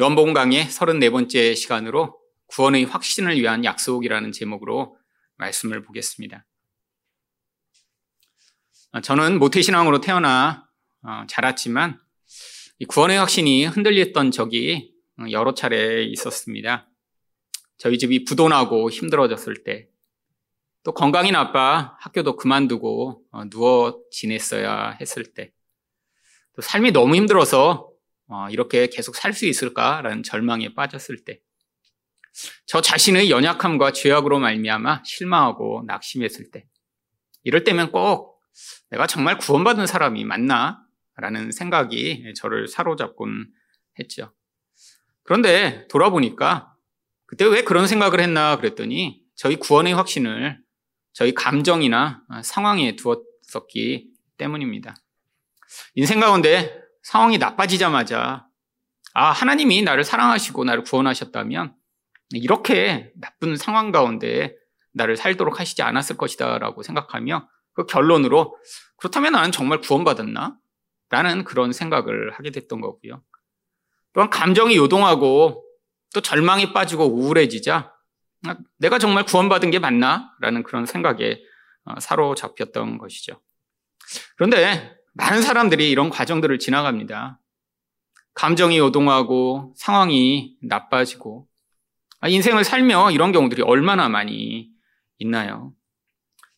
[0.00, 4.96] 요한복음 강의 34번째 시간으로 구원의 확신을 위한 약속이라는 제목으로
[5.38, 6.46] 말씀을 보겠습니다.
[9.02, 10.68] 저는 모태신앙으로 태어나
[11.02, 11.98] 어, 자랐지만
[12.86, 14.94] 구원의 확신이 흔들렸던 적이
[15.32, 16.88] 여러 차례 있었습니다.
[17.76, 19.88] 저희 집이 부도나고 힘들어졌을 때,
[20.84, 25.50] 또 건강이 나빠 학교도 그만두고 어, 누워 지냈어야 했을 때,
[26.54, 27.87] 또 삶이 너무 힘들어서
[28.28, 31.40] 어, 이렇게 계속 살 수 있을까라는 절망에 빠졌을 때,
[32.66, 36.66] 저 자신의 연약함과 죄악으로 말미암아 실망하고 낙심했을 때,
[37.44, 38.40] 이럴 때면 꼭
[38.90, 40.82] 내가 정말 구원받은 사람이 맞나?
[41.16, 43.48] 라는 생각이 저를 사로잡곤
[43.98, 44.32] 했죠.
[45.24, 46.74] 그런데 돌아보니까
[47.26, 50.60] 그때 왜 그런 생각을 했나 그랬더니 저희 구원의 확신을
[51.12, 54.94] 저희 감정이나 상황에 두었었기 때문입니다.
[55.94, 58.46] 인생 가운데 상황이 나빠지자마자
[59.14, 61.74] 아, 하나님이 나를 사랑하시고 나를 구원하셨다면
[62.32, 64.54] 이렇게 나쁜 상황 가운데
[64.92, 68.54] 나를 살도록 하시지 않았을 것이다 라고 생각하며 그 결론으로
[68.98, 70.58] 그렇다면 나는 정말 구원받았나?
[71.08, 73.22] 라는 그런 생각을 하게 됐던 거고요.
[74.12, 75.64] 또한 감정이 요동하고
[76.12, 77.90] 또 절망에 빠지고 우울해지자
[78.76, 80.30] 내가 정말 구원받은 게 맞나?
[80.40, 81.40] 라는 그런 생각에
[81.84, 83.40] 어, 사로잡혔던 것이죠.
[84.36, 87.40] 그런데 많은 사람들이 이런 과정들을 지나갑니다.
[88.34, 91.48] 감정이 요동하고 상황이 나빠지고
[92.20, 94.70] 아, 인생을 살며 이런 경우들이 얼마나 많이
[95.18, 95.72] 있나요?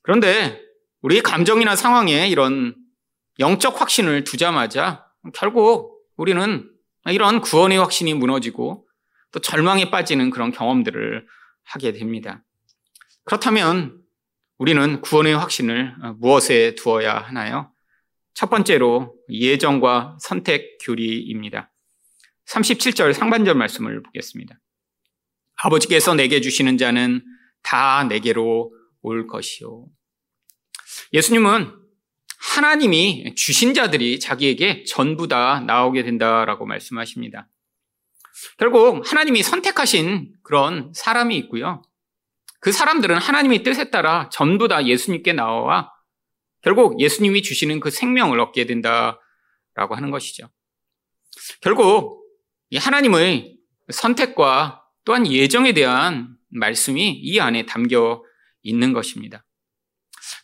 [0.03, 0.61] 그런데
[1.03, 2.77] 우리 감정이나 상황에 이런
[3.39, 6.71] 영적 확신을 두자마자 결국 우리는
[7.07, 8.87] 이런 구원의 확신이 무너지고
[9.33, 11.27] 또 절망에 빠지는 그런 경험들을
[11.65, 12.43] 하게 됩니다.
[13.25, 13.99] 그렇다면
[14.59, 17.73] 우리는 구원의 확신을 무엇에 두어야 하나요?
[18.35, 21.73] 첫 번째로 예정과 선택 교리입니다.
[22.47, 24.59] 37절 상반절 말씀을 보겠습니다.
[25.63, 27.23] 아버지께서 내게 주시는 자는
[27.63, 29.87] 다 내게로 올 것이요.
[31.13, 31.77] 예수님은
[32.41, 37.49] 하나님이 주신 자들이 자기에게 전부 다 나오게 된다라고 말씀하십니다.
[38.59, 41.83] 결국 하나님이 선택하신 그런 사람이 있고요.
[42.61, 45.93] 그 사람들은 하나님의 뜻에 따라 전부 다 예수님께 나와
[46.63, 50.49] 결국 예수님이 주시는 그 생명을 얻게 된다라고 하는 것이죠.
[51.61, 52.25] 결국
[52.71, 53.57] 이 하나님의
[53.91, 58.23] 선택과 또한 예정에 대한 말씀이 이 안에 담겨
[58.63, 59.45] 있는 것입니다.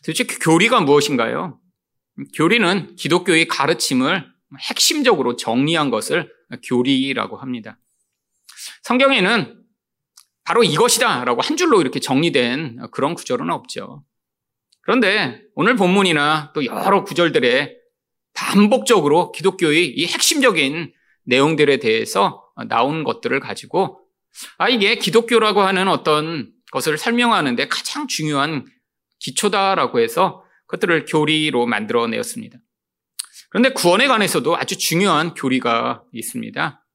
[0.03, 1.59] 도대체 그 교리가 무엇인가요?
[2.33, 4.27] 교리는 기독교의 가르침을
[4.59, 6.31] 핵심적으로 정리한 것을
[6.63, 7.77] 교리라고 합니다.
[8.83, 9.63] 성경에는
[10.43, 14.03] 바로 이것이다 라고 한 줄로 이렇게 정리된 그런 구절은 없죠.
[14.87, 17.75] 그런데 오늘 본문이나 또 여러 구절들에
[18.33, 20.93] 반복적으로 기독교의 이 핵심적인
[21.25, 23.99] 내용들에 대해서 나온 것들을 가지고
[24.57, 28.65] 아, 이게 기독교라고 하는 어떤 것을 설명하는데 가장 중요한
[29.19, 32.57] 기초다라고 해서 그것들을 교리로 만들어내었습니다.
[33.49, 36.85] 그런데 구원에 관해서도 아주 중요한 교리가 있습니다.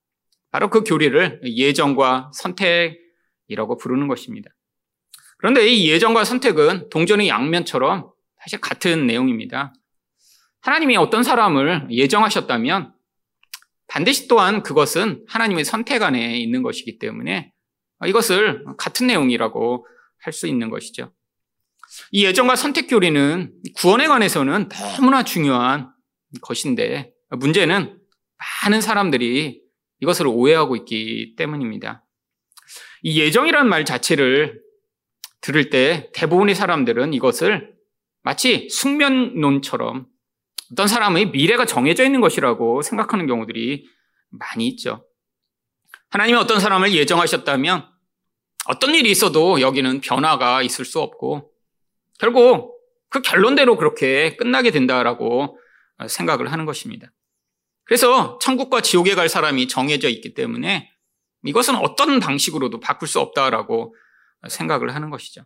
[0.50, 4.50] 바로 그 교리를 예정과 선택이라고 부르는 것입니다.
[5.42, 8.08] 그런데 이 예정과 선택은 동전의 양면처럼
[8.40, 9.74] 사실 같은 내용입니다.
[10.60, 12.94] 하나님이 어떤 사람을 예정하셨다면
[13.88, 17.52] 반드시 또한 그것은 하나님의 선택 안에 있는 것이기 때문에
[18.06, 19.84] 이것을 같은 내용이라고
[20.20, 21.12] 할 수 있는 것이죠.
[22.12, 25.90] 이 예정과 선택 교리는 구원에 관해서는 너무나 중요한
[26.40, 27.98] 것인데 문제는
[28.62, 29.60] 많은 사람들이
[29.98, 32.04] 이것을 오해하고 있기 때문입니다.
[33.02, 34.61] 이 예정이라는 말 자체를
[35.42, 37.74] 들을 때 대부분의 사람들은 이것을
[38.22, 40.06] 마치 숙면론처럼
[40.72, 43.84] 어떤 사람의 미래가 정해져 있는 것이라고 생각하는 경우들이
[44.30, 45.04] 많이 있죠.
[46.08, 47.86] 하나님이 어떤 사람을 예정하셨다면
[48.66, 51.50] 어떤 일이 있어도 여기는 변화가 있을 수 없고
[52.18, 55.58] 결국 그 결론대로 그렇게 끝나게 된다라고
[56.08, 57.12] 생각을 하는 것입니다.
[57.84, 60.90] 그래서 천국과 지옥에 갈 사람이 정해져 있기 때문에
[61.44, 63.94] 이것은 어떤 방식으로도 바꿀 수 없다라고
[64.48, 65.44] 생각을 하는 것이죠.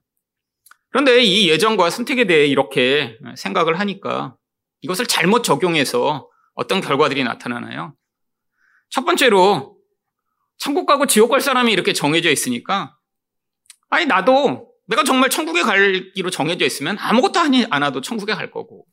[0.91, 4.37] 그런데 이 예정과 선택에 대해 이렇게 생각을 하니까
[4.81, 7.95] 이것을 잘못 적용해서 어떤 결과들이 나타나나요?
[8.89, 9.77] 첫 번째로
[10.59, 12.97] 천국 가고 지옥 갈 사람이 이렇게 정해져 있으니까
[13.91, 18.87] 아니 나도 내가 정말 천국에 갈기로 정해져 있으면 아무것도 하니 않아도 천국에 갈 거고.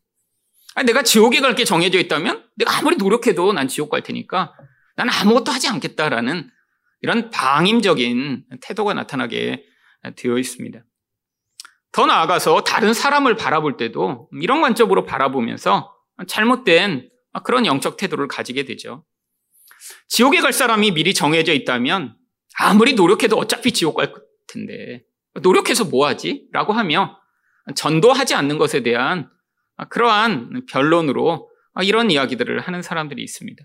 [0.75, 4.53] 아니, 내가 지옥에 갈 게 정해져 있다면 내가 아무리 노력해도 난 지옥 갈 테니까
[4.95, 6.49] 난 아무것도 하지 않겠다라는
[7.01, 9.63] 이런 방임적인 태도가 나타나게
[10.15, 10.83] 되어 있습니다.
[11.91, 15.93] 더 나아가서 다른 사람을 바라볼 때도 이런 관점으로 바라보면서
[16.27, 17.09] 잘못된
[17.43, 19.05] 그런 영적 태도를 가지게 되죠.
[20.07, 22.15] 지옥에 갈 사람이 미리 정해져 있다면
[22.57, 24.13] 아무리 노력해도 어차피 지옥 갈
[24.47, 25.03] 텐데
[25.41, 26.47] 노력해서 뭐 하지?
[26.51, 27.19] 라고 하며
[27.75, 29.29] 전도하지 않는 것에 대한
[29.89, 31.49] 그러한 변론으로
[31.83, 33.63] 이런 이야기들을 하는 사람들이 있습니다.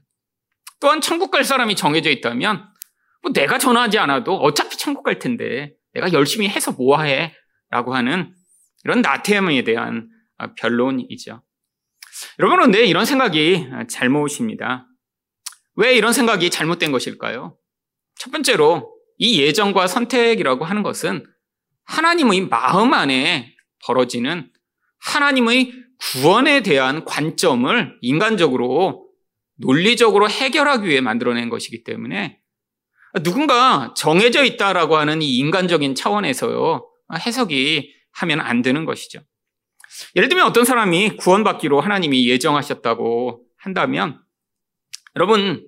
[0.80, 2.66] 또한 천국 갈 사람이 정해져 있다면
[3.22, 7.34] 뭐 내가 전화하지 않아도 어차피 천국 갈 텐데 내가 열심히 해서 뭐 해?
[7.70, 8.34] 라고 하는
[8.84, 10.08] 이런 나태함에 대한
[10.56, 11.42] 변론이죠.
[12.38, 14.86] 여러분, 그런데 이런 생각이 잘못입니다.
[15.74, 17.56] 왜 이런 생각이 잘못된 것일까요?
[18.16, 21.24] 첫 번째로 이 예정과 선택이라고 하는 것은
[21.84, 23.54] 하나님의 마음 안에
[23.84, 24.50] 벌어지는
[25.00, 29.08] 하나님의 구원에 대한 관점을 인간적으로
[29.56, 32.40] 논리적으로 해결하기 위해 만들어낸 것이기 때문에
[33.22, 39.20] 누군가 정해져 있다라고 하는 이 인간적인 차원에서요 해석이 하면 안 되는 것이죠.
[40.16, 44.20] 예를 들면 어떤 사람이 구원받기로 하나님이 예정하셨다고 한다면
[45.16, 45.66] 여러분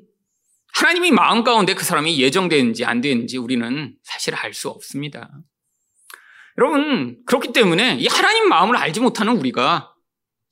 [0.74, 5.30] 하나님이 마음 가운데 그 사람이 예정되는지 안 되는지 우리는 사실 알 수 없습니다.
[6.58, 9.94] 여러분 그렇기 때문에 이 하나님 마음을 알지 못하는 우리가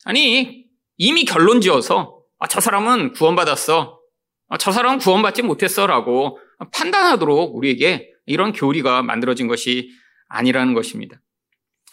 [0.04, 0.64] 아니
[0.96, 4.00] 이미 결론 지어서 아, 저 사람은 구원받았어.
[4.48, 6.38] 아, 저 사람은 구원받지 못했어라고
[6.72, 9.90] 판단하도록 우리에게 이런 교리가 만들어진 것이
[10.28, 11.20] 아니라는 것입니다.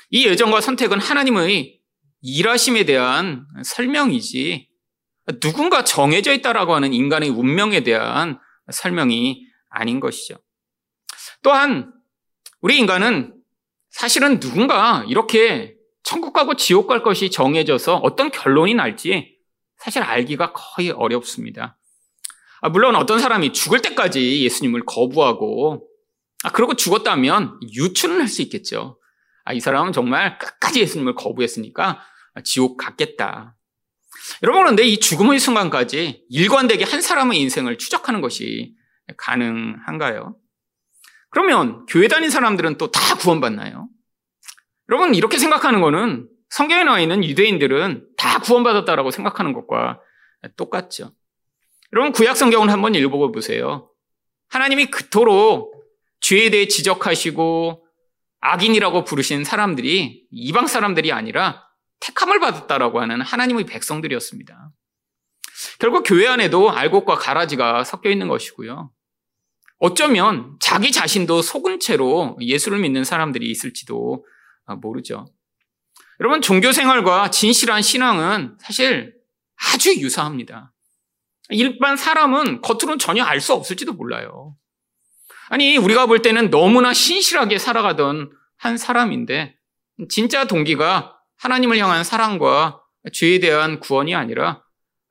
[0.09, 1.79] 이 예정과 선택은 하나님의
[2.21, 4.69] 일하심에 대한 설명이지
[5.39, 8.39] 누군가 정해져 있다라고 하는 인간의 운명에 대한
[8.71, 10.35] 설명이 아닌 것이죠.
[11.41, 11.93] 또한
[12.61, 13.33] 우리 인간은
[13.89, 19.37] 사실은 누군가 이렇게 천국 가고 지옥 갈 것이 정해져서 어떤 결론이 날지
[19.77, 21.77] 사실 알기가 거의 어렵습니다.
[22.61, 25.87] 아, 물론 어떤 사람이 죽을 때까지 예수님을 거부하고
[26.43, 28.99] 아, 그러고 죽었다면 유추는 할 수 있겠죠.
[29.43, 32.01] 아, 이 사람은 정말 끝까지 예수님을 거부했으니까
[32.43, 33.55] 지옥 갔겠다.
[34.43, 38.75] 여러분, 그런데 이 죽음의 순간까지 일관되게 한 사람의 인생을 추적하는 것이
[39.17, 40.35] 가능한가요?
[41.29, 43.87] 그러면 교회 다닌 사람들은 또 다 구원받나요?
[44.89, 49.99] 여러분, 이렇게 생각하는 거는 성경에 나와 있는 유대인들은 다 구원받았다라고 생각하는 것과
[50.57, 51.11] 똑같죠.
[51.95, 53.89] 여러분, 구약 성경을 한번 읽어 보세요.
[54.49, 55.73] 하나님이 그토록
[56.19, 57.87] 죄에 대해 지적하시고
[58.41, 61.63] 악인이라고 부르신 사람들이 이방 사람들이 아니라
[62.01, 64.71] 택함을 받았다라고 하는 하나님의 백성들이었습니다.
[65.79, 68.91] 결국 교회 안에도 알곡과 가라지가 섞여 있는 것이고요.
[69.79, 74.25] 어쩌면 자기 자신도 속은 채로 예수를 믿는 사람들이 있을지도
[74.81, 75.27] 모르죠.
[76.19, 79.15] 여러분, 종교 생활과 진실한 신앙은 사실
[79.73, 80.73] 아주 유사합니다.
[81.49, 84.55] 일반 사람은 겉으로는 전혀 알 수 없을지도 몰라요.
[85.49, 89.55] 아니, 우리가 볼 때는 너무나 신실하게 살아가던 한 사람인데,
[90.09, 92.81] 진짜 동기가 하나님을 향한 사랑과
[93.13, 94.63] 죄에 대한 구원이 아니라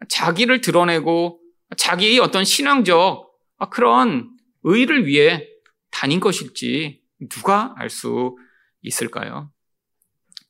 [0.08, 1.40] 자기를 드러내고
[1.76, 3.30] 자기의 어떤 신앙적
[3.70, 4.30] 그런
[4.64, 5.46] 의를 위해
[5.90, 8.36] 다닌 것일지 누가 알 수
[8.82, 9.50] 있을까요?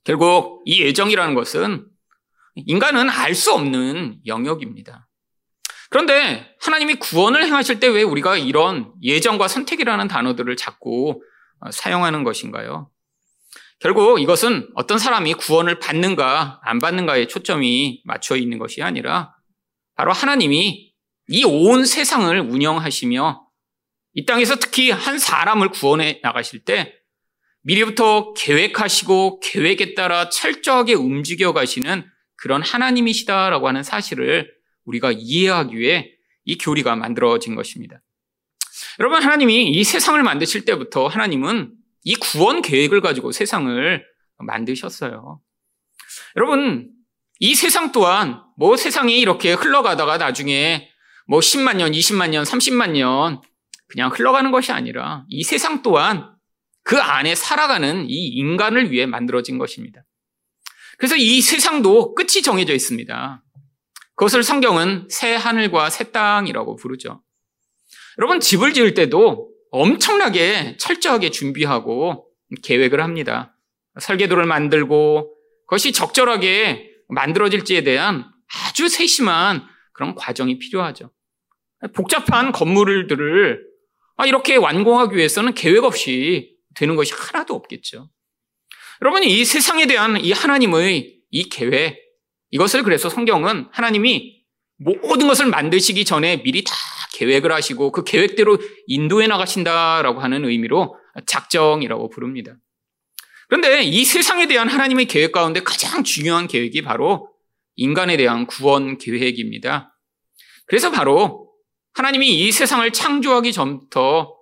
[0.03, 1.87] 결국 이 예정이라는 것은
[2.57, 5.07] 인간은 알 수 없는 영역입니다.
[5.91, 11.23] 그런데 하나님이 구원을 행하실 때 왜 우리가 이런 예정과 선택이라는 단어들을 자꾸
[11.61, 12.91] 어, 사용하는 것인가요?
[13.81, 19.35] 결국 이것은 어떤 사람이 구원을 받는가 안 받는가에 초점이 맞춰 있는 것이 아니라
[19.97, 20.93] 바로 하나님이
[21.29, 23.47] 이 온 세상을 운영하시며
[24.15, 26.95] 이 땅에서 특히 한 사람을 구원해 나가실 때
[27.63, 32.05] 미리부터 계획하시고 계획에 따라 철저하게 움직여 가시는
[32.37, 34.54] 그런 하나님이시다라고 하는 사실을
[34.85, 36.13] 우리가 이해하기 위해
[36.45, 38.01] 이 교리가 만들어진 것입니다.
[38.99, 41.73] 여러분, 하나님이 이 세상을 만드실 때부터 하나님은
[42.05, 44.05] 이 구원 계획을 가지고 세상을
[44.39, 45.41] 만드셨어요.
[46.37, 46.91] 여러분,
[47.41, 50.91] 이 세상 또한 뭐 세상이 이렇게 흘러가다가 나중에
[51.27, 53.41] 뭐 10만 년, 20만 년, 30만 년
[53.89, 56.35] 그냥 흘러가는 것이 아니라 이 세상 또한
[56.83, 60.05] 그 안에 살아가는 이 인간을 위해 만들어진 것입니다.
[60.99, 63.44] 그래서 이 세상도 끝이 정해져 있습니다.
[64.17, 67.23] 그것을 성경은 새 하늘과 새 땅이라고 부르죠.
[68.19, 72.29] 여러분, 집을 지을 때도 엄청나게 철저하게 준비하고
[72.63, 73.57] 계획을 합니다.
[74.01, 75.35] 설계도를 만들고
[75.67, 78.25] 그것이 적절하게 만들어질지에 대한
[78.69, 81.11] 아주 세심한 그런 과정이 필요하죠.
[81.95, 83.65] 복잡한 건물들을
[84.27, 88.09] 이렇게 완공하기 위해서는 계획 없이 되는 것이 하나도 없겠죠.
[89.03, 91.99] 여러분, 이 세상에 대한 이 하나님의 이 계획,
[92.55, 94.45] 이것을 그래서 성경은 하나님이
[94.77, 96.73] 모든 것을 만드시기 전에 미리 다
[97.15, 100.97] 계획을 하시고 그 계획대로 인도해 나가신다라고 하는 의미로
[101.27, 102.55] 작정이라고 부릅니다.
[103.49, 107.29] 그런데 이 세상에 대한 하나님의 계획 가운데 가장 중요한 계획이 바로
[107.75, 109.97] 인간에 대한 구원 계획입니다.
[110.67, 111.51] 그래서 바로
[111.95, 114.33] 하나님이 이 세상을 창조하기 전부터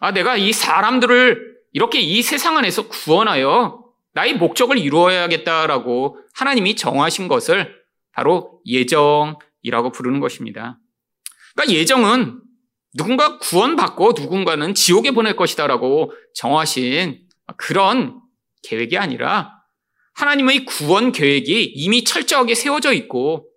[0.00, 3.81] 아, 내가 이 사람들을 이렇게 이 세상 안에서 구원하여
[4.14, 7.74] 나의 목적을 이루어야겠다라고 하나님이 정하신 것을
[8.12, 10.78] 바로 예정이라고 부르는 것입니다.
[11.54, 12.40] 그러니까 예정은
[12.94, 17.26] 누군가 구원받고 누군가는 지옥에 보낼 것이다라고 정하신
[17.56, 18.20] 그런
[18.62, 19.62] 계획이 아니라
[20.14, 23.48] 하나님의 구원 계획이 이미 철저하게 세워져 있고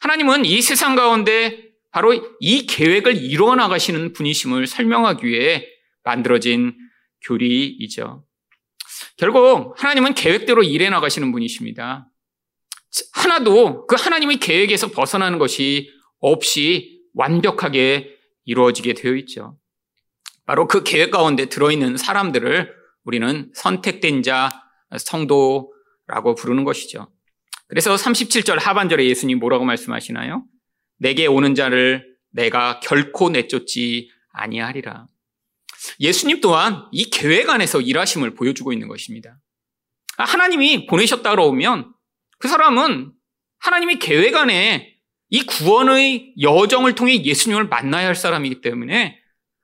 [0.00, 5.66] 하나님은 이 세상 가운데 바로 이 계획을 이루어 나가시는 분이심을 설명하기 위해
[6.02, 6.76] 만들어진
[7.22, 8.25] 교리이죠.
[9.16, 12.08] 결국 하나님은 계획대로 일해 나가시는 분이십니다.
[13.12, 19.58] 하나도 그 하나님의 계획에서 벗어나는 것이 없이 완벽하게 이루어지게 되어 있죠.
[20.44, 22.72] 바로 그 계획 가운데 들어있는 사람들을
[23.04, 24.50] 우리는 선택된 자,
[24.96, 27.10] 성도라고 부르는 것이죠.
[27.68, 30.44] 그래서 37절 하반절에 예수님 뭐라고 말씀하시나요?
[30.98, 35.06] 내게 오는 자를 내가 결코 내쫓지 아니하리라.
[36.00, 39.38] 예수님 또한 이 계획 안에서 일하심을 보여주고 있는 것입니다.
[40.16, 41.92] 하나님이 보내셨다 그러면
[42.38, 43.12] 그 사람은
[43.58, 44.94] 하나님이 계획 안에
[45.28, 49.18] 이 구원의 여정을 통해 예수님을 만나야 할 사람이기 때문에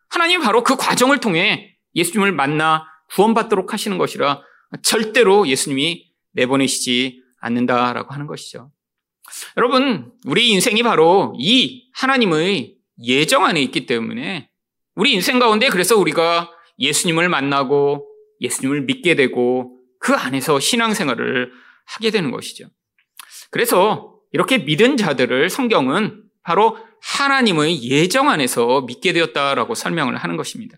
[0.09, 4.43] 하나님이 바로 그 과정을 통해 예수님을 만나 구원받도록 하시는 것이라
[4.83, 8.73] 절대로 예수님이 내보내시지 않는다라고 하는 것이죠.
[9.57, 14.49] 여러분, 우리 인생이 바로 이 하나님의 예정 안에 있기 때문에
[14.95, 18.07] 우리 인생 가운데 그래서 우리가 예수님을 만나고
[18.41, 21.53] 예수님을 믿게 되고 그 안에서 신앙생활을
[21.87, 22.67] 하게 되는 것이죠.
[23.51, 30.77] 그래서 이렇게 믿은 자들을 성경은 바로 하나님의 예정 안에서 믿게 되었다라고 설명을 하는 것입니다.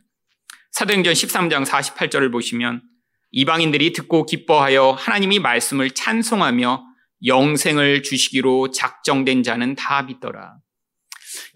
[0.72, 2.82] 사도행전 13장 48절을 보시면
[3.30, 6.84] 이방인들이 듣고 기뻐하여 하나님이 말씀을 찬송하며
[7.26, 10.56] 영생을 주시기로 작정된 자는 다 믿더라.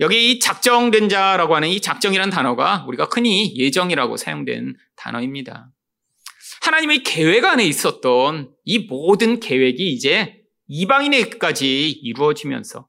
[0.00, 5.70] 여기 이 작정된 자라고 하는 이 작정이라는 단어가 우리가 흔히 예정이라고 사용된 단어입니다.
[6.62, 12.88] 하나님의 계획 안에 있었던 이 모든 계획이 이제 이방인에게까지 이루어지면서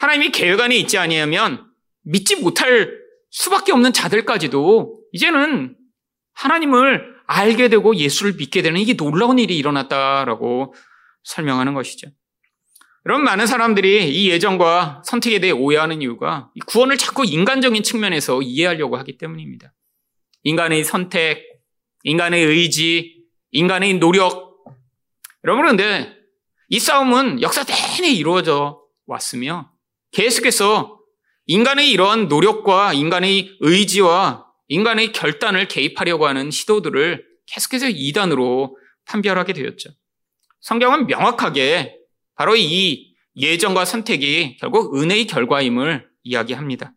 [0.00, 1.66] 하나님이 계획 안에 있지 아니하면
[2.02, 2.92] 믿지 못할
[3.30, 5.76] 수밖에 없는 자들까지도 이제는
[6.34, 10.74] 하나님을 알게 되고 예수를 믿게 되는 이게 놀라운 일이 일어났다라고
[11.24, 12.08] 설명하는 것이죠.
[13.06, 19.16] 여러분, 많은 사람들이 이 예정과 선택에 대해 오해하는 이유가 구원을 자꾸 인간적인 측면에서 이해하려고 하기
[19.16, 19.72] 때문입니다.
[20.42, 21.44] 인간의 선택,
[22.02, 24.64] 인간의 의지, 인간의 노력.
[25.44, 26.16] 여러분, 그런데
[26.68, 29.70] 이 싸움은 역사 내내 이루어져 왔으며
[30.10, 30.98] 계속해서
[31.46, 39.90] 인간의 이러한 노력과 인간의 의지와 인간의 결단을 개입하려고 하는 시도들을 계속해서 이단으로 판별하게 되었죠.
[40.58, 42.05] 성경은 명확하게
[42.36, 46.92] 바로 이 예정과 선택이 결국 은혜의 결과임을 이야기합니다.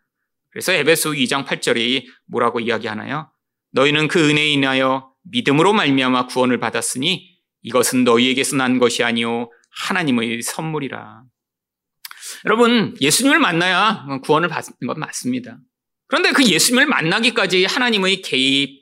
[0.52, 3.32] 그래서 에베소 2장 8절이 뭐라고 이야기하나요?
[3.72, 11.24] 너희는 그 은혜에 인하여 믿음으로 말미암아 구원을 받았으니 이것은 너희에게서 난 것이 아니요 하나님의 선물이라.
[12.46, 15.60] 여러분, 예수님을 만나야 구원을 받는 건 맞습니다.
[16.08, 18.82] 그런데 그 예수님을 만나기까지 하나님의 개입,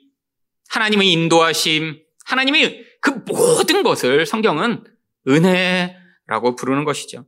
[0.70, 4.84] 하나님의 인도하심, 하나님의 그 모든 것을 성경은
[5.28, 5.97] 은혜
[6.28, 7.26] 라고 부르는 것이죠.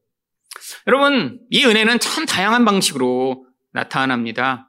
[0.87, 4.69] 여러분, 이 은혜는 참 다양한 방식으로 나타납니다.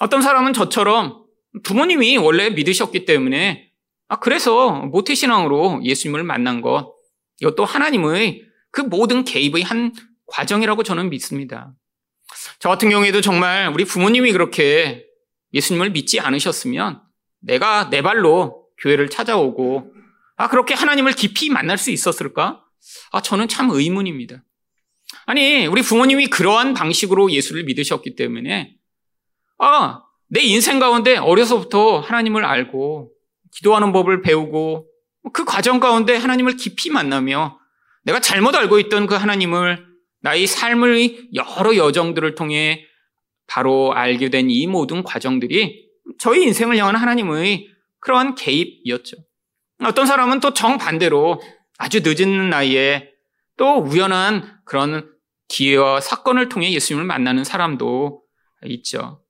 [0.00, 1.24] 어떤 사람은 저처럼
[1.62, 3.70] 부모님이 원래 믿으셨기 때문에
[4.08, 6.94] 아, 그래서 모태신앙으로 예수님을 만난 것,
[7.40, 9.92] 이것도 하나님의 그 모든 개입의 한
[10.26, 11.72] 과정이라고 저는 믿습니다.
[12.58, 15.06] 저 같은 경우에도 정말 우리 부모님이 그렇게
[15.52, 17.00] 예수님을 믿지 않으셨으면
[17.40, 19.92] 내가 내 발로 교회를 찾아오고
[20.36, 22.63] 아, 그렇게 하나님을 깊이 만날 수 있었을까?
[23.12, 24.44] 아, 저는 참 의문입니다.
[25.26, 28.74] 아니, 우리 부모님이 그러한 방식으로 예수를 믿으셨기 때문에,
[29.58, 33.12] 아, 내 인생 가운데 어려서부터 하나님을 알고,
[33.54, 34.88] 기도하는 법을 배우고,
[35.32, 37.58] 그 과정 가운데 하나님을 깊이 만나며,
[38.02, 39.86] 내가 잘못 알고 있던 그 하나님을
[40.20, 42.84] 나의 삶의 여러 여정들을 통해
[43.46, 45.84] 바로 알게 된 이 모든 과정들이
[46.18, 47.68] 저희 인생을 향한 하나님의
[48.00, 49.16] 그러한 개입이었죠.
[49.84, 51.40] 어떤 사람은 또 정반대로
[51.78, 53.10] 아주 늦은 나이에
[53.56, 55.10] 또 우연한 그런
[55.48, 58.22] 기회와 사건을 통해 예수님을 만나는 사람도
[58.66, 59.22] 있죠.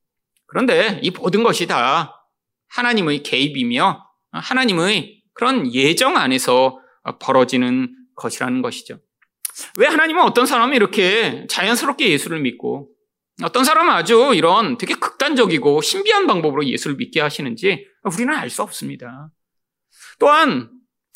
[0.47, 2.29] 그런데 이 모든 것이 다
[2.69, 6.79] 하나님의 개입이며 하나님의 그런 예정 안에서
[7.21, 9.01] 벌어지는 것이라는 것이죠.
[9.79, 12.91] 왜 하나님은 어떤 사람이 이렇게 자연스럽게 예수를 믿고
[13.43, 19.31] 어떤 사람은 아주 이런 되게 극단적이고 신비한 방법으로 예수를 믿게 하시는지 우리는 알 수 없습니다.
[20.19, 20.71] 또한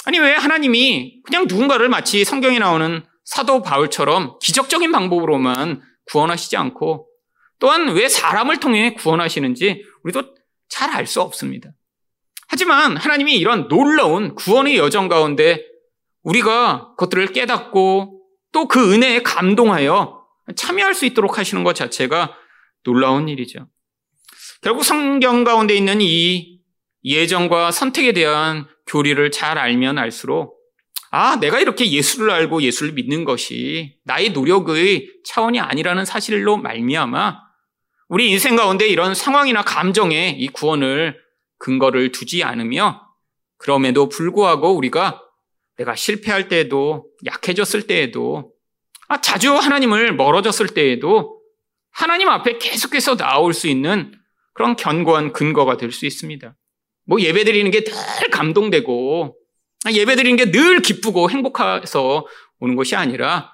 [0.08, 7.06] 아니 왜 하나님이 그냥 누군가를 마치 성경에 나오는 사도 바울처럼 기적적인 방법으로만 구원하시지 않고
[7.58, 10.34] 또한 왜 사람을 통해 구원하시는지 우리도
[10.70, 11.72] 잘 알 수 없습니다.
[12.48, 15.62] 하지만 하나님이 이런 놀라운 구원의 여정 가운데
[16.22, 18.22] 우리가 그것들을 깨닫고
[18.52, 20.24] 또 그 은혜에 감동하여
[20.56, 22.34] 참여할 수 있도록 하시는 것 자체가
[22.82, 23.68] 놀라운 일이죠.
[24.62, 26.57] 결국 성경 가운데 있는 이
[27.04, 30.58] 예정과 선택에 대한 교리를 잘 알면 알수록
[31.10, 37.38] 아, 내가 이렇게 예수를 알고 예수를 믿는 것이 나의 노력의 차원이 아니라는 사실로 말미암아
[38.08, 41.18] 우리 인생 가운데 이런 상황이나 감정에 이 구원을
[41.58, 43.02] 근거를 두지 않으며
[43.56, 45.22] 그럼에도 불구하고 우리가
[45.76, 48.52] 내가 실패할 때에도 약해졌을 때에도
[49.08, 51.40] 아, 자주 하나님을 멀어졌을 때에도
[51.90, 54.12] 하나님 앞에 계속해서 나올 수 있는
[54.52, 56.54] 그런 견고한 근거가 될 수 있습니다.
[57.08, 59.34] 뭐 예배 드리는 게 늘 감동되고
[59.86, 62.26] 아, 예배 드리는 게 늘 기쁘고 행복해서
[62.60, 63.50] 오는 것이 아니라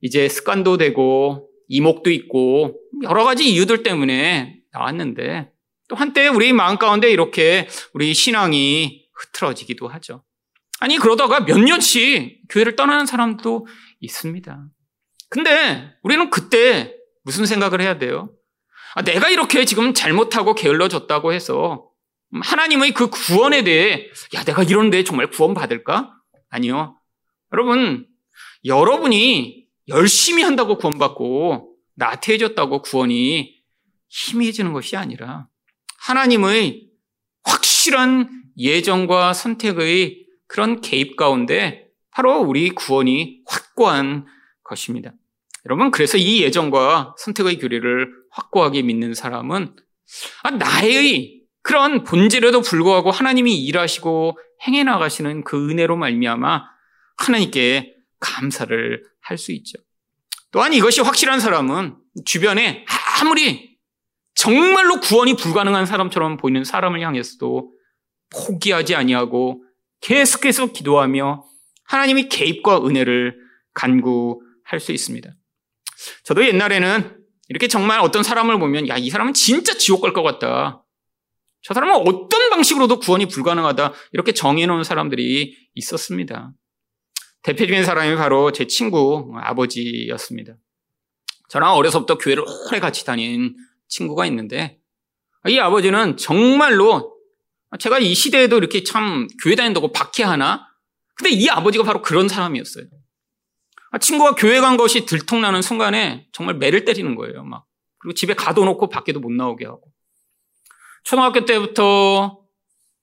[0.00, 5.50] 이제 습관도 되고 이목도 있고 여러 가지 이유들 때문에 나왔는데
[5.88, 10.24] 또 한때 우리 마음 가운데 이렇게 우리 신앙이 흐트러지기도 하죠.
[10.80, 13.66] 아니 그러다가 몇 년씩 교회를 떠나는 사람도
[14.00, 14.66] 있습니다.
[15.30, 18.30] 근데 우리는 그때 무슨 생각을 해야 돼요?
[18.94, 21.88] 아, 내가 이렇게 지금 잘못하고 게을러졌다고 해서
[22.42, 26.14] 하나님의 그 구원에 대해 야 내가 이런데 정말 구원 받을까?
[26.48, 26.98] 아니요.
[27.52, 28.06] 여러분
[28.64, 33.62] 여러분이 열심히 한다고 구원받고 나태해졌다고 구원이
[34.08, 35.48] 희미해지는 것이 아니라
[35.98, 36.88] 하나님의
[37.44, 44.26] 확실한 예정과 선택의 그런 개입 가운데 바로 우리 구원이 확고한
[44.62, 45.12] 것입니다.
[45.66, 49.74] 여러분, 그래서 이 예정과 선택의 교리를 확고하게 믿는 사람은
[50.42, 56.62] 아, 나의 그런 본질에도 불구하고 하나님이 일하시고 행해 나가시는 그 은혜로 말미암아
[57.16, 59.78] 하나님께 감사를 할 수 있죠.
[60.52, 62.84] 또한 이것이 확실한 사람은 주변에
[63.20, 63.78] 아무리
[64.34, 67.72] 정말로 구원이 불가능한 사람처럼 보이는 사람을 향해서도
[68.30, 69.64] 포기하지 아니하고
[70.02, 71.44] 계속해서 기도하며
[71.84, 73.36] 하나님이 개입과 은혜를
[73.72, 75.30] 간구할 수 있습니다.
[76.24, 80.83] 저도 옛날에는 이렇게 정말 어떤 사람을 보면 야, 이 사람은 진짜 지옥 갈 것 같다.
[81.64, 83.94] 저 사람은 어떤 방식으로도 구원이 불가능하다.
[84.12, 86.52] 이렇게 정해놓은 사람들이 있었습니다.
[87.42, 90.56] 대표적인 사람이 바로 제 친구 아버지였습니다.
[91.48, 93.56] 저랑 어려서부터 교회를 오래 같이 다닌
[93.88, 94.78] 친구가 있는데
[95.48, 97.16] 이 아버지는 정말로
[97.78, 100.66] 제가 이 시대에도 이렇게 참 교회 다닌다고 박해하나?
[101.14, 102.84] 근데 이 아버지가 바로 그런 사람이었어요.
[104.00, 107.42] 친구가 교회 간 것이 들통나는 순간에 정말 매를 때리는 거예요.
[107.44, 107.64] 막.
[107.98, 109.93] 그리고 집에 가둬놓고 밖에도 못 나오게 하고.
[111.04, 112.40] 초등학교 때부터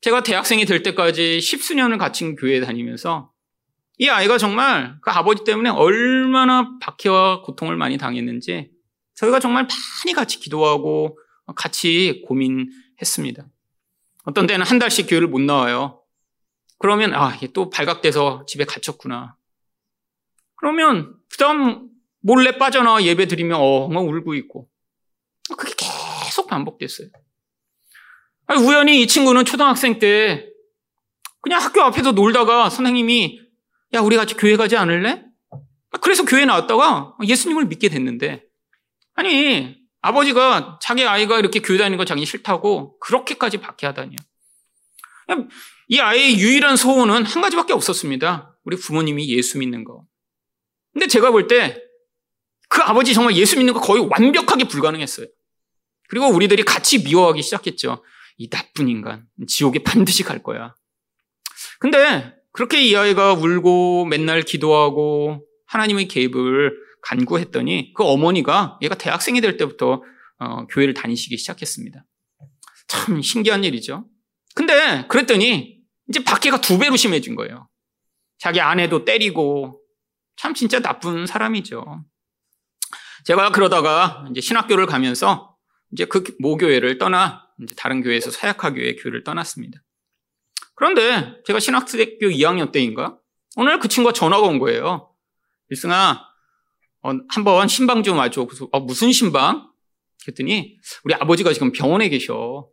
[0.02, 3.32] 제가 대학생이 될 때까지 십수년을 같이 교회에 다니면서
[4.00, 8.72] 이 아이가 정말 그 아버지 때문에 얼마나 박해와 고통을 많이 당했는지
[9.14, 9.68] 저희가 정말
[10.04, 11.20] 많이 같이 기도하고
[11.56, 13.46] 같이 고민했습니다.
[14.24, 16.02] 어떤 때는 한 달씩 교회를 못 나와요.
[16.80, 19.36] 그러면 아, 또 발각돼서 집에 갇혔구나.
[20.56, 21.90] 그러면 그다음
[22.22, 24.68] 몰래 빠져나와 예배 드리면 엉엉 울고 있고
[25.56, 27.10] 그게 계속 반복됐어요.
[28.58, 30.48] 우연히 이 친구는 초등학생 때
[31.42, 33.40] 그냥 학교 앞에서 놀다가 선생님이
[33.94, 35.24] 야 우리 같이 교회 가지 않을래?
[36.02, 38.44] 그래서 교회 나왔다가 예수님을 믿게 됐는데
[39.16, 44.18] 아니 아버지가 자기 아이가 이렇게 교회 다니는 거 자기 싫다고 그렇게까지 박해하다니요.
[45.90, 48.58] 이 아이의 유일한 소원은 한 가지밖에 없었습니다.
[48.64, 50.04] 우리 부모님이 예수 믿는 거.
[50.94, 51.92] 근데 제가 볼 때
[52.72, 55.28] 그 아버지 정말 예수 믿는 거 거의 완벽하게 불가능했어요.
[56.08, 58.02] 그리고 우리들이 같이 미워하기 시작했죠.
[58.42, 60.74] 이 나쁜 인간, 지옥에 반드시 갈 거야.
[61.80, 69.58] 근데 그렇게 이 아이가 울고 맨날 기도하고 하나님의 개입을 간구했더니 그 어머니가 얘가 대학생이 될
[69.58, 70.02] 때부터
[70.40, 72.04] 어, 교회를 다니시기 시작했습니다.
[72.88, 74.08] 참 신기한 일이죠.
[74.56, 75.78] 근데 그랬더니
[76.10, 77.70] 이제 박해가 두 배로 심해진 거예요.
[78.40, 79.82] 자기 아내도 때리고
[80.36, 82.04] 참 진짜 나쁜 사람이죠.
[83.26, 85.56] 제가 그러다가 이제 신학교를 가면서
[85.92, 89.82] 이제 그 모교회를 떠나 이제 다른 교회에서 사약학교회 교회를 떠났습니다.
[90.76, 93.18] 그런데 제가 신학교 2학년 때인가
[93.56, 95.14] 오늘 그 친구가 전화가 온 거예요.
[95.70, 96.20] 일승아,
[97.04, 98.46] 어, 한번 신방 좀 와줘.
[98.46, 99.70] 그래서 어, 무슨 신방?
[100.24, 102.68] 그랬더니 우리 아버지가 지금 병원에 계셔.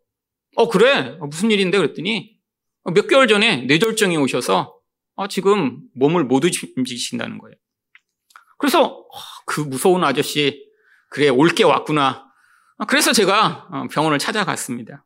[0.57, 1.17] 어 그래?
[1.21, 1.79] 어, 무슨 일인데?
[1.79, 2.37] 그랬더니
[2.85, 4.79] 어, 몇 개월 전에 뇌졸중이 오셔서
[5.15, 7.55] 어, 지금 몸을 못 움직이신다는 거예요.
[8.59, 9.09] 그래서 어,
[9.47, 10.65] 그 무서운 아저씨
[11.11, 12.28] 그래 올게 왔구나.
[12.79, 15.05] 어, 그래서 제가 어, 병원을 찾아갔습니다.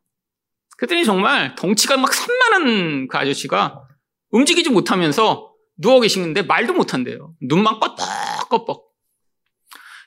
[0.77, 3.83] 그랬더니 정말 덩치가 막 산만한 그 아저씨가
[4.29, 7.33] 움직이지 못하면서 누워 계시는데 말도 못한대요.
[7.41, 8.81] 눈만 껐뻑껐뻑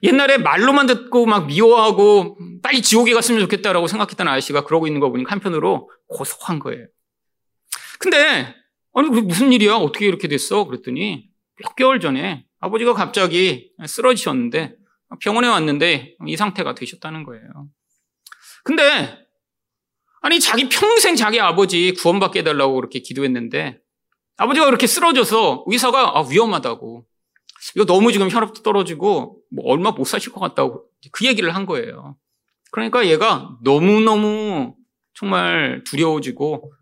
[0.02, 5.32] 옛날에 말로만 듣고 막 미워하고 빨리 지옥에 갔으면 좋겠다라고 생각했던 아저씨가 그러고 있는 거 보니까
[5.32, 6.86] 한편으로 고소한 거예요.
[7.98, 8.54] 근데
[8.94, 9.76] 아니 무슨 일이야?
[9.76, 10.64] 어떻게 이렇게 됐어?
[10.64, 14.76] 그랬더니 몇 개월 전에 아버지가 갑자기 쓰러지셨는데
[15.20, 17.68] 병원에 왔는데 이 상태가 되셨다는 거예요.
[18.64, 19.26] 근데
[20.20, 23.78] 아니 자기 평생 자기 아버지 구원받게 해달라고 그렇게 기도했는데
[24.36, 27.06] 아버지가 그렇게 쓰러져서 의사가 아, 위험하다고
[27.74, 32.16] 이거 너무 지금 혈압도 떨어지고 뭐 얼마 못 사실 것 같다고 그 얘기를 한 거예요.
[32.72, 34.74] 그러니까 얘가 너무너무
[35.14, 36.72] 정말 두려워지고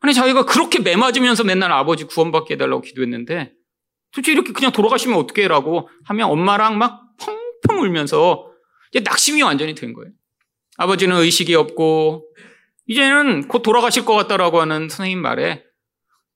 [0.00, 3.52] 아니 자기가 그렇게 매 맞으면서 맨날 아버지 구원받게 해달라고 기도했는데
[4.12, 7.01] 도대체 이렇게 그냥 돌아가시면 어떡해 라고 하면 엄마랑 막
[7.82, 8.50] 울면서
[8.92, 10.10] 이제 낙심이 완전히 된 거예요.
[10.76, 12.26] 아버지는 의식이 없고
[12.86, 15.64] 이제는 곧 돌아가실 것 같다라고 하는 선생님 말에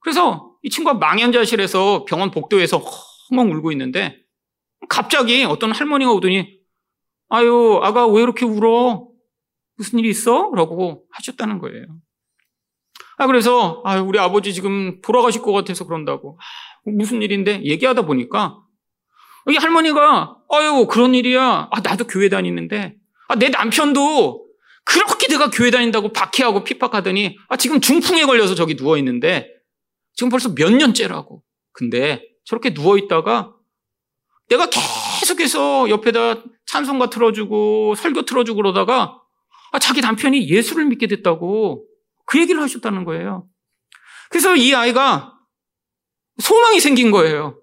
[0.01, 2.83] 그래서 이 친구가 망연자실에서 병원 복도에서
[3.31, 4.19] 엉엉 울고 있는데
[4.89, 6.61] 갑자기 어떤 할머니가 오더니
[7.29, 9.09] 아유 아가 왜 이렇게 울어?
[9.77, 10.51] 무슨 일이 있어?
[10.55, 11.87] 라고 하셨다는 거예요.
[13.19, 18.59] 아 그래서 아 우리 아버지 지금 돌아가실 것 같아서 그런다고 아, 무슨 일인데 얘기하다 보니까
[19.49, 21.69] 이 할머니가 아유 그런 일이야.
[21.71, 22.97] 아 나도 교회 다니는데
[23.29, 24.47] 아, 내 남편도
[24.85, 29.49] 그렇게 내가 교회 다닌다고 박해하고 핍박하더니 아 지금 중풍에 걸려서 저기 누워 있는데
[30.15, 31.43] 지금 벌써 몇 년째라고.
[31.73, 33.53] 근데 저렇게 누워 있다가
[34.49, 39.21] 내가 계속해서 옆에다 찬송가 틀어주고 설교 틀어주고 그러다가
[39.73, 41.85] 아, 자기 남편이 예수를 믿게 됐다고
[42.27, 43.47] 그 얘기를 하셨다는 거예요.
[44.31, 45.35] 그래서 이 아이가
[46.39, 47.61] 소망이 생긴 거예요.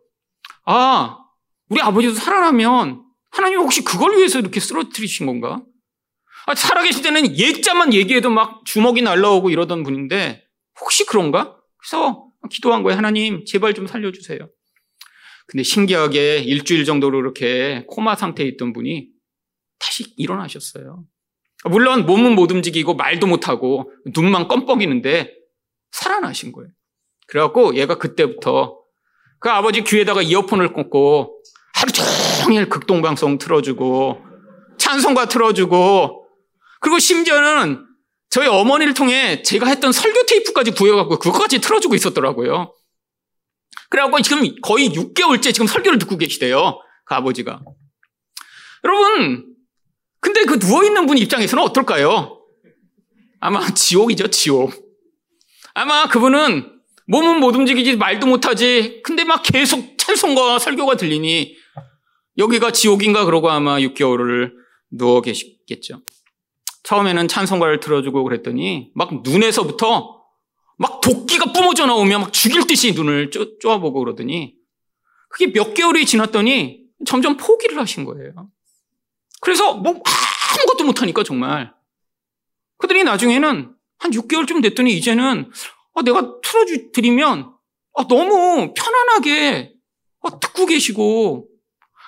[0.66, 1.23] 아,
[1.70, 5.64] 우리 아버지도 살아나면 하나님 혹시 그걸 위해서 이렇게 쓰러뜨리신 건가?
[6.46, 10.44] 아, 살아계실 때는 예자만 얘기해도 막 주먹이 날라오고 이러던 분인데
[10.82, 11.58] 혹시 그런가?
[11.78, 12.98] 그래서 기도한 거예요.
[12.98, 14.50] 하나님, 제발 좀 살려주세요.
[15.48, 19.10] 근데 신기하게 일주일 정도로 이렇게 코마 상태에 있던 분이
[19.80, 21.06] 다시 일어나셨어요.
[21.66, 25.34] 물론 몸은 못 움직이고 말도 못하고 눈만 껌뻑이는데
[25.92, 26.70] 살아나신 거예요.
[27.28, 28.80] 그래갖고 얘가 그때부터
[29.40, 31.33] 그 아버지 귀에다가 이어폰을 꽂고
[31.84, 34.24] 하루 종일 극동방송 틀어주고
[34.78, 36.28] 찬송가 틀어주고
[36.80, 37.86] 그리고 심지어는
[38.30, 42.74] 저희 어머니를 통해 제가 했던 설교 테이프까지 구해갖고 그것까지 틀어주고 있었더라고요.
[43.90, 46.80] 그래갖고 지금 거의 6개월째 지금 설교를 듣고 계시대요.
[47.06, 47.62] 그 아버지가.
[48.86, 49.46] 여러분,
[50.22, 52.40] 근데 그 누워있는 분 입장에서는 어떨까요?
[53.42, 54.74] 아마 지옥이죠, 지옥.
[55.74, 56.72] 아마 그분은
[57.08, 59.02] 몸은 못 움직이지 말도 못하지.
[59.04, 61.63] 근데 막 계속 찬송과 설교가 들리니
[62.38, 64.54] 여기가 지옥인가 그러고 아마 6개월을
[64.90, 66.02] 누워 계시겠죠.
[66.84, 70.22] 처음에는 찬송가를 틀어주고 그랬더니 막 눈에서부터
[70.78, 74.56] 막 도끼가 뿜어져 나오면 막 죽일 듯이 눈을 쪼, 쪼아보고 그러더니
[75.30, 78.50] 그게 몇 개월이 지났더니 점점 포기를 하신 거예요.
[79.42, 80.02] 그래서 뭐
[80.54, 81.74] 아무것도 못하니까 정말.
[82.78, 85.50] 그들이 나중에는 한 6개월쯤 됐더니 이제는
[85.96, 87.54] 아, 내가 틀어드리면
[87.96, 89.74] 아, 너무 편안하게
[90.22, 91.48] 아, 듣고 계시고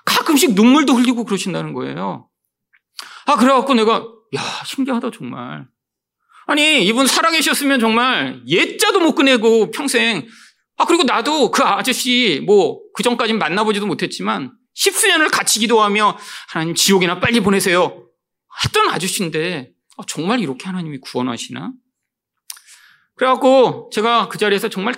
[0.05, 2.29] 가끔씩 눈물도 흘리고 그러신다는 거예요.
[3.25, 5.67] 아, 그래갖고 내가 야, 신기하다, 정말.
[6.47, 10.27] 아니, 이분 살아계셨으면 정말 예자도 못 꺼내고 평생,
[10.77, 16.17] 아, 그리고 나도 그 아저씨, 뭐, 그 전까진 만나보지도 못했지만, 십수년을 같이 기도하며,
[16.49, 18.07] 하나님 지옥이나 빨리 보내세요.
[18.63, 21.71] 했던 아저씨인데, 아, 정말 이렇게 하나님이 구원하시나?
[23.15, 24.95] 그래갖고, 제가 그 자리에서 정말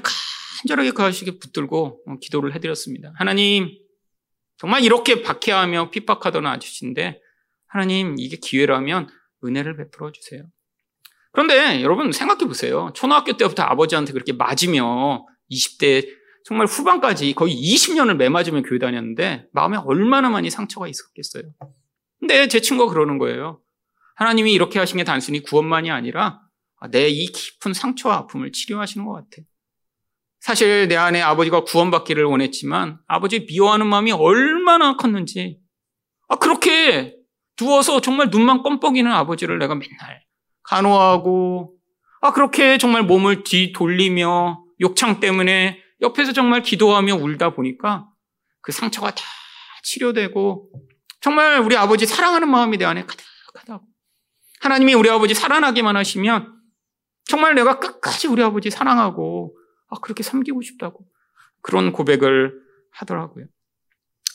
[0.64, 3.14] 간절하게 그 아저씨에게 붙들고 어, 기도를 해드렸습니다.
[3.16, 3.70] 하나님,
[4.58, 7.22] 정말 이렇게 박해하며 핍박하던 아저씨인데,
[7.68, 9.10] 하나님, 이게 기회라면
[9.44, 10.44] 은혜를 베풀어 주세요.
[11.32, 12.92] 그런데 여러분 생각해 보세요.
[12.96, 16.08] 초등학교 때부터 아버지한테 그렇게 맞으며 20대
[16.46, 21.44] 정말 후반까지 거의 20년을 매맞으며 교회 다녔는데 마음에 얼마나 많이 상처가 있었겠어요.
[22.20, 23.62] 근데 제 친구가 그러는 거예요.
[24.16, 26.42] 하나님이 이렇게 하신 게 단순히 구원만이 아니라
[26.90, 29.44] 내 이 깊은 상처와 아픔을 치료하시는 것 같아.
[30.40, 35.60] 사실 내 안에 아버지가 구원받기를 원했지만 아버지 미워하는 마음이 얼마나 컸는지.
[36.28, 37.16] 아, 그렇게
[37.56, 40.24] 누워서 정말 눈만 껌뻑이는 아버지를 내가 맨날
[40.64, 41.76] 간호하고
[42.22, 48.08] 아 그렇게 정말 몸을 뒤돌리며 욕창 때문에 옆에서 정말 기도하며 울다 보니까
[48.62, 49.24] 그 상처가 다
[49.84, 50.70] 치료되고
[51.22, 53.86] 정말 우리 아버지 사랑하는 마음이 내 안에 가득하다고
[54.62, 56.54] 하나님이 우리 아버지 살아나기만 하시면
[57.26, 59.57] 정말 내가 끝까지 우리 아버지 사랑하고
[59.88, 61.08] 아 그렇게 섬기고 싶다고
[61.62, 62.60] 그런 고백을
[62.92, 63.46] 하더라고요.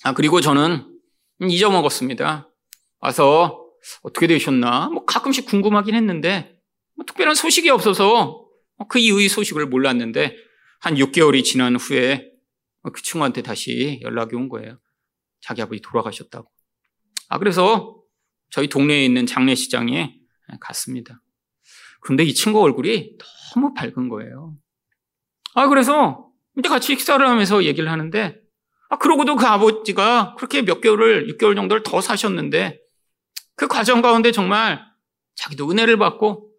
[0.04, 0.88] 아 그리고 저는
[1.40, 2.48] 잊어먹었습니다.
[3.00, 3.66] 와서
[4.02, 4.88] 어떻게 되셨나?
[4.90, 6.58] 뭐 가끔씩 궁금하긴 했는데
[6.94, 8.46] 뭐 특별한 소식이 없어서
[8.88, 10.36] 그 이후의 소식을 몰랐는데
[10.80, 12.32] 한 6개월이 지난 후에
[12.92, 14.78] 그 친구한테 다시 연락이 온 거예요.
[15.40, 16.50] 자기 아버지 돌아가셨다고.
[17.28, 18.00] 아, 그래서
[18.50, 20.14] 저희 동네에 있는 장례시장에
[20.60, 21.22] 갔습니다.
[22.00, 23.16] 근데 이 친구 얼굴이
[23.54, 24.56] 너무 밝은 거예요.
[25.54, 28.36] 아, 그래서 이제 같이 식사를 하면서 얘기를 하는데,
[28.88, 32.78] 아, 그러고도 그 아버지가 그렇게 몇 개월을, 6개월 정도를 더 사셨는데,
[33.56, 34.84] 그 과정 가운데 정말
[35.34, 36.50] 자기도 은혜를 받고,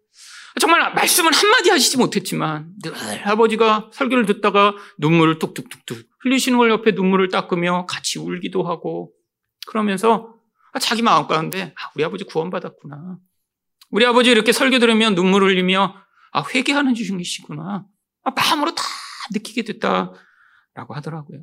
[0.60, 2.92] 정말 말씀을 한마디 하시지 못했지만, 늘
[3.28, 9.12] 아버지가 설교를 듣다가 눈물을 뚝뚝뚝뚝 흘리시는 걸 옆에 눈물을 닦으며 같이 울기도 하고,
[9.66, 10.34] 그러면서
[10.80, 13.18] 자기 마음 가운데, 아, 우리 아버지 구원받았구나.
[13.90, 15.94] 우리 아버지 이렇게 설교 들으면 눈물 흘리며,
[16.32, 17.84] 아, 회개하는 중이시구나.
[18.24, 18.82] 아, 마음으로 다
[19.32, 21.40] 느끼게 됐다라고 하더라고요.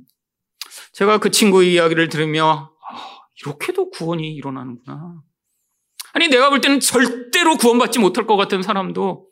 [0.94, 5.22] 제가 그 친구의 이야기를 들으며 아, 이렇게도 구원이 일어나는구나.
[6.14, 9.30] 아니 내가 볼 때는 절대로 구원받지 못할 것 같은 사람도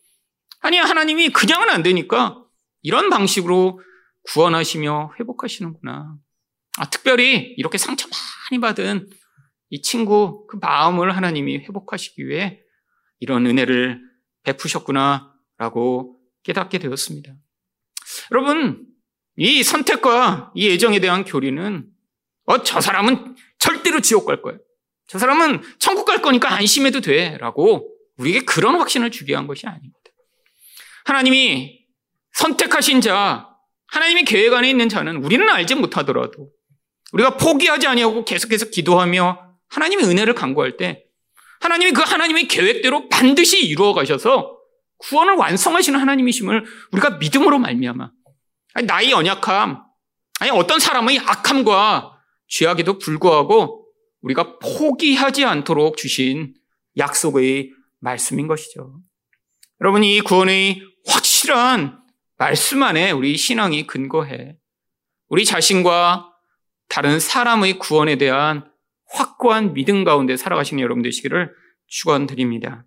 [0.61, 2.41] 아니 하나님이 그냥은 안 되니까
[2.81, 3.81] 이런 방식으로
[4.23, 6.15] 구원하시며 회복하시는구나.
[6.77, 8.07] 아, 특별히 이렇게 상처
[8.49, 9.09] 많이 받은
[9.69, 12.59] 이 친구 그 마음을 하나님이 회복하시기 위해
[13.19, 14.01] 이런 은혜를
[14.43, 17.33] 베푸셨구나라고 깨닫게 되었습니다.
[18.31, 18.85] 여러분,
[19.37, 21.85] 이 선택과 이 애정에 대한 교리는
[22.45, 24.59] 어, 저 사람은 절대로 지옥 갈 거예요.
[25.07, 27.37] 저 사람은 천국 갈 거니까 안심해도 돼.
[27.37, 29.95] 라고 우리에게 그런 확신을 주게 한 것이 아닙니다.
[31.05, 31.79] 하나님이
[32.33, 33.47] 선택하신 자,
[33.87, 36.49] 하나님의 계획 안에 있는 자는 우리는 알지 못하더라도
[37.13, 41.05] 우리가 포기하지 아니하고 계속해서 기도하며 하나님의 은혜를 간구할 때
[41.61, 44.58] 하나님이 그 하나님의 계획대로 반드시 이루어 가셔서
[44.99, 48.11] 구원을 완성하시는 하나님이심을 우리가 믿음으로 말미암아
[48.73, 49.83] 아니, 나의 연약함,
[50.39, 53.87] 아니 어떤 사람의 악함과 죄악에도 불구하고
[54.21, 56.53] 우리가 포기하지 않도록 주신
[56.97, 58.99] 약속의 말씀인 것이죠.
[59.81, 61.99] 여러분 이 구원의 확실한
[62.37, 64.57] 말씀 안에 우리 신앙이 근거해
[65.27, 66.33] 우리 자신과
[66.87, 68.69] 다른 사람의 구원에 대한
[69.11, 71.53] 확고한 믿음 가운데 살아가시는 여러분 되시기를
[71.87, 72.85] 축원드립니다.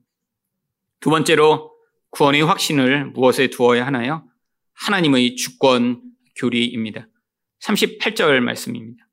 [1.01, 1.72] 두 번째로
[2.13, 4.29] 구원의 확신을 무엇에 두어야 하나요?
[4.75, 6.03] 하나님의 주권
[6.37, 7.09] 교리입니다.
[7.63, 9.09] 38절 말씀입니다.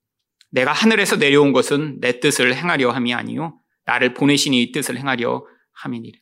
[0.50, 6.18] 내가 하늘에서 내려온 것은 내 뜻을 행하려 함이 아니요 나를 보내신 이 뜻을 행하려 함이니라.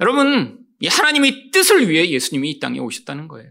[0.00, 3.50] 여러분, 이 하나님의 뜻을 위해 예수님이 이 땅에 오셨다는 거예요.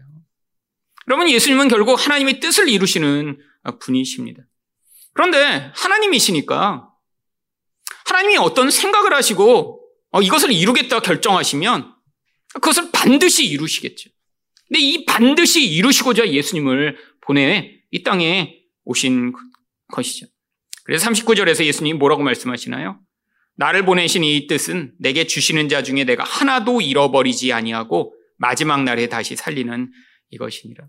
[1.08, 3.38] 여러분, 예수님은 결국 하나님의 뜻을 이루시는
[3.80, 4.42] 분이십니다.
[5.12, 6.88] 그런데 하나님이시니까
[8.06, 11.93] 하나님이 어떤 생각을 하시고 어, 이것을 이루겠다 결정하시면
[12.54, 14.10] 그것을 반드시 이루시겠죠.
[14.68, 19.32] 근데 이 반드시 이루시고자 예수님을 보내 이 땅에 오신
[19.92, 20.26] 것이죠.
[20.84, 23.00] 그래서 39절에서 예수님이 뭐라고 말씀하시나요?
[23.56, 29.36] 나를 보내신 이 뜻은 내게 주시는 자 중에 내가 하나도 잃어버리지 아니하고 마지막 날에 다시
[29.36, 29.92] 살리는
[30.30, 30.88] 이것이니라.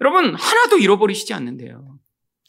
[0.00, 1.98] 여러분, 하나도 잃어버리시지 않는데요.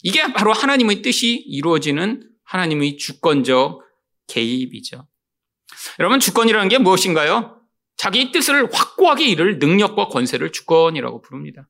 [0.02, 3.80] 이게 바로 하나님의 뜻이 이루어지는 하나님의 주권적
[4.26, 5.06] 개입이죠.
[5.98, 7.61] 여러분, 주권이라는 게 무엇인가요?
[8.02, 11.68] 자기 뜻을 확고하게 이룰 능력과 권세를 주권이라고 부릅니다.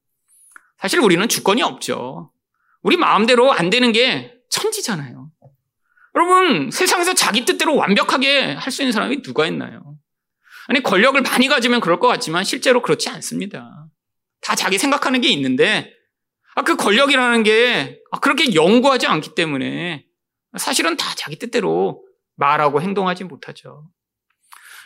[0.78, 2.32] 사실 우리는 주권이 없죠.
[2.80, 5.30] 우리 마음대로 안 되는 게 천지잖아요.
[6.14, 9.98] 여러분, 세상에서 자기 뜻대로 완벽하게 할 수 있는 사람이 누가 있나요?
[10.68, 13.88] 아니, 권력을 많이 가지면 그럴 것 같지만 실제로 그렇지 않습니다.
[14.40, 15.92] 다 자기 생각하는 게 있는데,
[16.54, 20.06] 아, 그 권력이라는 게 아, 그렇게 연구하지 않기 때문에
[20.56, 22.02] 사실은 다 자기 뜻대로
[22.36, 23.90] 말하고 행동하지 못하죠.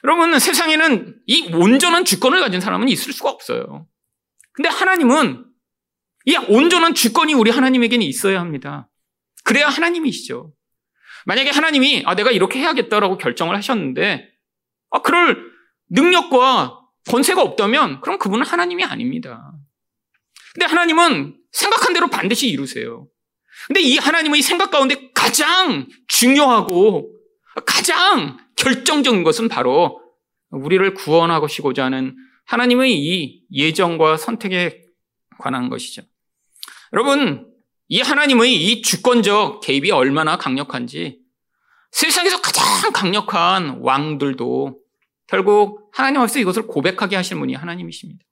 [0.07, 3.89] 여러분, 세상에는 이 온전한 주권을 가진 사람은 있을 수가 없어요.
[4.53, 5.45] 근데 하나님은
[6.27, 8.89] 이 온전한 주권이 우리 하나님에게는 있어야 합니다.
[9.43, 10.53] 그래야 하나님이시죠.
[11.25, 14.29] 만약에 하나님이 아 내가 이렇게 해야겠다라고 결정을 하셨는데
[14.91, 15.51] 아 그럴
[15.91, 19.53] 능력과 권세가 없다면 그럼 그분은 하나님이 아닙니다.
[20.55, 23.09] 근데 하나님은 생각한 대로 반드시 이루세요.
[23.67, 27.13] 근데 이 하나님의 생각 가운데 가장 중요하고
[27.67, 30.01] 가장 결정적인 것은 바로
[30.51, 32.17] 우리를 구원하시고자 하는
[32.47, 34.83] 하나님의 이 예정과 선택에
[35.39, 36.03] 관한 것이죠.
[36.93, 37.53] 여러분,
[37.89, 41.21] 이 하나님의 이 주권적 개입이 얼마나 강력한지
[41.93, 44.79] 세상에서 가장 강력한 왕들도
[45.27, 48.25] 결국 하나님 앞에서 이것을 고백하게 하시는 분이 하나님이십니다.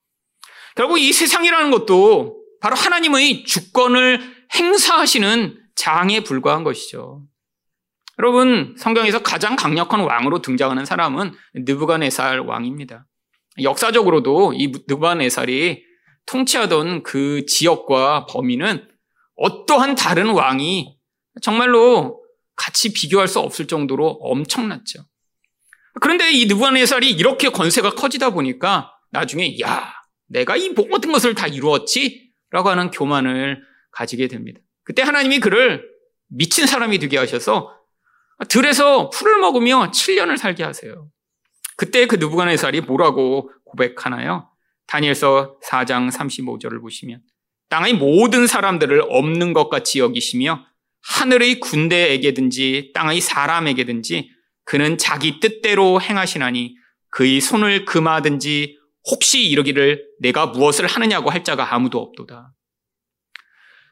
[0.77, 4.21] 결국 이 세상이라는 것도 바로 하나님의 주권을
[4.55, 7.23] 행사하시는 장에 불과한 것이죠.
[8.19, 13.07] 여러분, 성경에서 가장 강력한 왕으로 등장하는 사람은 느부갓네살 왕입니다.
[13.63, 15.85] 역사적으로도 이 느부갓네살이
[16.27, 18.89] 통치하던 그 지역과 범위는
[19.37, 20.97] 어떠한 다른 왕이
[21.43, 22.23] 정말로
[22.57, 25.01] 같이 비교할 수 없을 정도로 엄청났죠.
[26.01, 29.93] 그런데 이 느부갓네살이 이렇게 권세가 커지다 보니까 나중에 야,
[30.29, 32.33] 내가 이 모든 것을 다 이루었지?
[32.51, 34.61] 라고 하는 교만을 가지게 됩니다.
[34.85, 35.85] 그때 하나님이 그를
[36.29, 37.74] 미친 사람이 되게 하셔서
[38.49, 41.09] 들에서 풀을 먹으며 7년을 살게 하세요.
[41.77, 44.49] 그때 그 느부갓네살이 뭐라고 고백하나요?
[44.87, 47.21] 다니엘서 4장 35절을 보시면
[47.69, 50.65] 땅의 모든 사람들을 없는 것 같이 여기시며
[51.03, 54.31] 하늘의 군대에게든지 땅의 사람에게든지
[54.65, 56.77] 그는 자기 뜻대로 행하시나니
[57.11, 58.79] 그의 손을 금하든지
[59.11, 62.55] 혹시 이러기를 내가 무엇을 하느냐고 할 자가 아무도 없도다.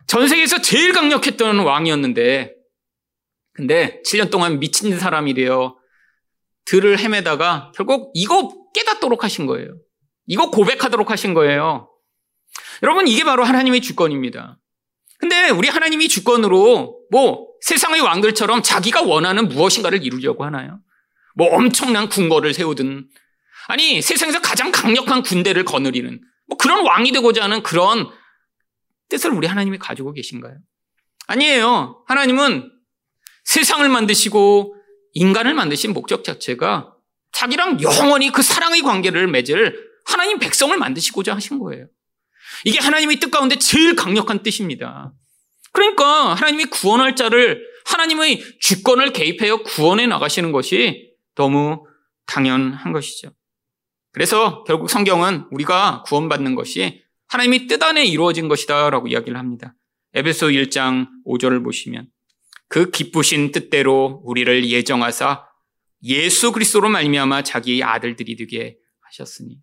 [0.06, 2.54] 전 세계에서 제일 강력했던 왕이었는데
[3.52, 5.76] 근데 7년 동안 미친 사람이 되어
[6.64, 9.76] 들을 헤매다가 결국 이거 깨닫도록 하신 거예요.
[10.26, 11.90] 이거 고백하도록 하신 거예요.
[12.82, 14.58] 여러분, 이게 바로 하나님의 주권입니다.
[15.18, 20.80] 근데 우리 하나님이 주권으로 뭐 세상의 왕들처럼 자기가 원하는 무엇인가를 이루려고 하나요?
[21.36, 23.08] 뭐 엄청난 궁궐을 세우든
[23.68, 28.10] 아니 세상에서 가장 강력한 군대를 거느리는 뭐 그런 왕이 되고자 하는 그런
[29.08, 30.56] 뜻을 우리 하나님이 가지고 계신가요?
[31.28, 32.02] 아니에요.
[32.08, 32.70] 하나님은
[33.44, 34.76] 세상을 만드시고
[35.14, 36.94] 인간을 만드신 목적 자체가
[37.32, 41.86] 자기랑 영원히 그 사랑의 관계를 맺을 하나님 백성을 만드시고자 하신 거예요.
[42.64, 45.12] 이게 하나님의 뜻 가운데 제일 강력한 뜻입니다.
[45.72, 51.86] 그러니까 하나님이 구원할 자를 하나님의 주권을 개입하여 구원해 나가시는 것이 너무
[52.26, 53.30] 당연한 것이죠.
[54.12, 59.74] 그래서 결국 성경은 우리가 구원받는 것이 하나님의 뜻 안에 이루어진 것이다라고 이야기를 합니다.
[60.14, 62.06] 에베소 1장 5절을 보시면
[62.72, 65.44] 그 기쁘신 뜻대로 우리를 예정하사
[66.04, 69.58] 예수 그리스도로 말미암아 자기 아들들이 되게 하셨으니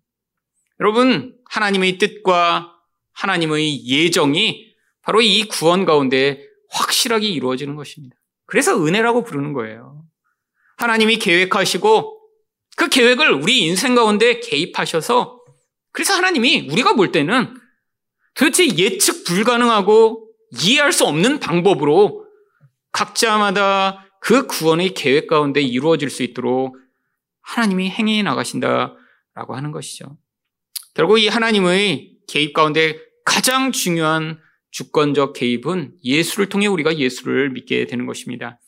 [0.78, 2.72] 여러분 하나님의 뜻과
[3.14, 4.64] 하나님의 예정이
[5.02, 8.14] 바로 이 구원 가운데 확실하게 이루어지는 것입니다.
[8.46, 10.04] 그래서 은혜라고 부르는 거예요.
[10.76, 12.16] 하나님이 계획하시고
[12.76, 15.40] 그 계획을 우리 인생 가운데 개입하셔서
[15.90, 17.58] 그래서 하나님이 우리가 볼 때는
[18.34, 20.30] 도대체 예측 불가능하고
[20.62, 22.29] 이해할 수 없는 방법으로
[22.92, 26.76] 각자마다 그 구원의 계획 가운데 이루어질 수 있도록
[27.42, 30.18] 하나님이 행해 나가신다라고 하는 것이죠.
[30.94, 34.38] 결국 이 하나님의 개입 가운데 가장 중요한
[34.70, 38.60] 주권적 개입은 예수를 통해 우리가 예수를 믿게 되는 것입니다.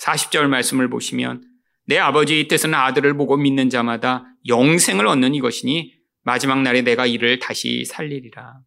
[0.00, 1.44] 40절 말씀을 보시면
[1.86, 7.84] 내 아버지의 뜻은 아들을 보고 믿는 자마다 영생을 얻는 이것이니 마지막 날에 내가 이를 다시
[7.84, 8.60] 살리리라.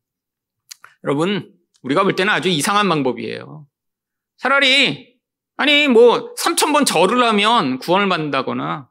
[1.03, 3.67] 여러분, 우리가 볼 때는 아주 이상한 방법이에요.
[4.43, 5.15] 차라리
[5.55, 8.89] 아니 뭐 3천 번 절을 하면 구원을 받는다거나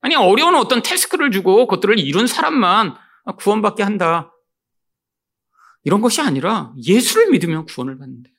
[0.00, 2.94] 아니 어려운 어떤 태스크를 주고 그것들을 이룬 사람만
[3.38, 4.32] 구원받게 한다.
[5.82, 8.32] 이런 것이 아니라 예수를 믿으면 구원을 받는데요.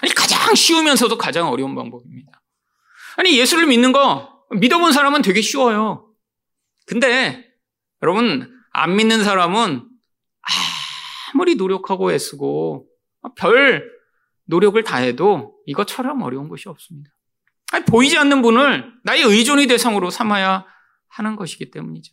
[0.00, 2.40] 아니 가장 쉬우면서도 가장 어려운 방법입니다.
[3.16, 6.08] 아니 예수를 믿는 거 믿어본 사람은 되게 쉬워요.
[6.86, 7.50] 근데
[8.00, 9.88] 여러분 안 믿는 사람은
[11.32, 12.86] 아무리 노력하고 애쓰고
[13.34, 13.99] 별
[14.50, 17.10] 노력을 다해도 이것처럼 어려운 것이 없습니다.
[17.72, 20.66] 아니, 보이지 않는 분을 나의 의존의 대상으로 삼아야
[21.08, 22.12] 하는 것이기 때문이죠.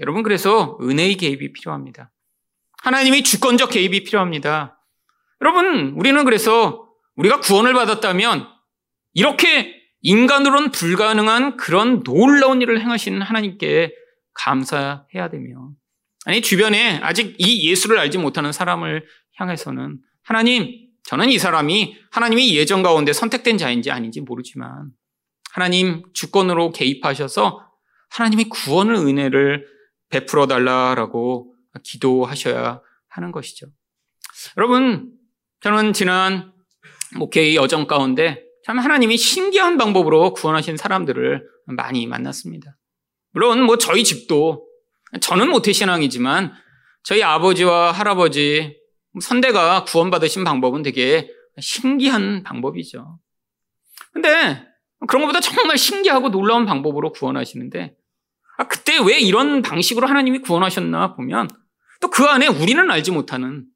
[0.00, 2.10] 여러분, 그래서 은혜의 개입이 필요합니다.
[2.82, 4.80] 하나님의 주권적 개입이 필요합니다.
[5.40, 8.48] 여러분, 우리는 그래서 우리가 구원을 받았다면
[9.12, 13.94] 이렇게 인간으로는 불가능한 그런 놀라운 일을 행하시는 하나님께
[14.34, 15.70] 감사해야 되며,
[16.26, 22.82] 아니, 주변에 아직 이 예수를 알지 못하는 사람을 향해서는 하나님, 저는 이 사람이 하나님이 예정
[22.82, 24.90] 가운데 선택된 자인지 아닌지 모르지만
[25.52, 27.70] 하나님 주권으로 개입하셔서
[28.10, 29.66] 하나님의 구원을 은혜를
[30.08, 33.66] 베풀어 달라라고 기도하셔야 하는 것이죠.
[34.56, 35.12] 여러분,
[35.60, 36.52] 저는 지난
[37.16, 42.76] 목회의 여정 가운데 참 하나님이 신기한 방법으로 구원하신 사람들을 많이 만났습니다.
[43.32, 44.66] 물론 뭐 저희 집도
[45.20, 46.52] 저는 모태신앙이지만
[47.02, 48.76] 저희 아버지와 할아버지
[49.20, 53.18] 선대가 구원받으신 방법은 되게 신기한 방법이죠.
[54.12, 54.66] 근데
[55.06, 57.96] 그런 것보다 정말 신기하고 놀라운 방법으로 구원하시는데
[58.56, 61.48] 아, 그때 왜 이런 방식으로 하나님이 구원하셨나 보면
[62.00, 63.66] 또 그 안에 우리는 알지 못하는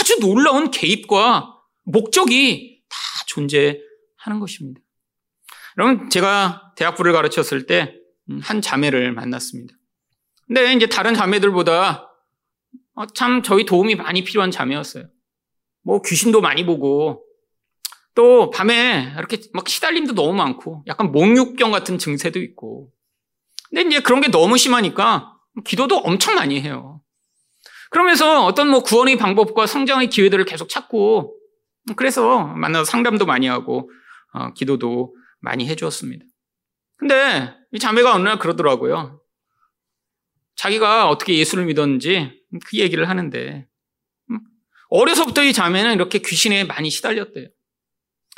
[0.00, 4.80] 아주 놀라운 개입과 목적이 다 존재하는 것입니다.
[5.76, 7.98] 여러분, 제가 대학부를 가르쳤을 때
[8.42, 9.74] 한 자매를 만났습니다.
[10.46, 12.07] 근데 이제 다른 자매들보다 어,
[13.14, 15.04] 참 저희 도움이 많이 필요한 자매였어요.
[15.82, 17.24] 뭐 귀신도 많이 보고
[18.14, 22.90] 또 밤에 이렇게 막 시달림도 너무 많고 약간 목육병 같은 증세도 있고.
[23.70, 27.00] 근데 이제 그런 게 너무 심하니까 기도도 엄청 많이 해요.
[27.90, 31.36] 그러면서 어떤 뭐 구원의 방법과 성장의 기회들을 계속 찾고
[31.96, 33.90] 그래서 만나서 상담도 많이 하고
[34.32, 36.24] 어, 기도도 많이 해주었습니다.
[36.96, 39.20] 근데 이 자매가 어느 날 그러더라고요.
[40.56, 43.66] 자기가 어떻게 예수를 믿었는지 그 얘기를 하는데
[44.30, 44.40] 음,
[44.88, 47.48] 어려서부터 이 자매는 이렇게 귀신에 많이 시달렸대요.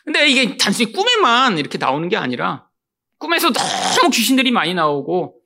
[0.04, 2.68] 근데 이게 단순히 꿈에만 이렇게 나오는 게 아니라
[3.18, 5.40] 꿈에서 너무 귀신들이 많이 나오고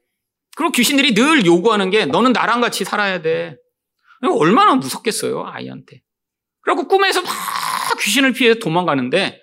[0.57, 3.57] 그리고 귀신들이 늘 요구하는 게 너는 나랑 같이 살아야 돼.
[4.41, 6.03] 얼마나 무섭겠어요, 아이한테.
[6.61, 7.31] 그리고 꿈에서 막
[8.01, 9.41] 귀신을 피해 도망가는데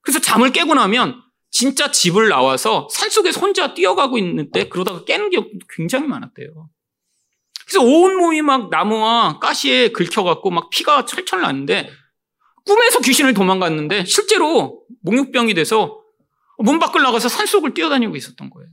[0.00, 5.38] 그래서 잠을 깨고 나면 진짜 집을 나와서 산속에 혼자 뛰어가고 있는데 그러다가 깨는 게
[5.76, 6.70] 굉장히 많았대요.
[7.70, 11.88] 그래서 온몸이 막 나무와 가시에 긁혀갖고 막 피가 철철 나는데
[12.66, 16.00] 꿈에서 귀신을 도망갔는데 실제로 목욕병이 돼서
[16.58, 18.68] 문 밖을 나가서 산속을 뛰어다니고 있었던 거예요.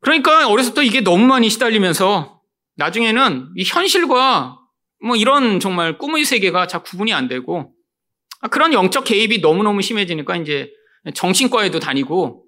[0.00, 2.40] 그러니까 때 이게 너무 많이 시달리면서
[2.74, 4.58] 나중에는 이 현실과
[5.04, 7.72] 뭐 이런 정말 꿈의 세계가 잘 구분이 안 되고
[8.40, 10.70] 아, 그런 영적 개입이 너무너무 심해지니까 이제
[11.14, 12.45] 정신과에도 다니고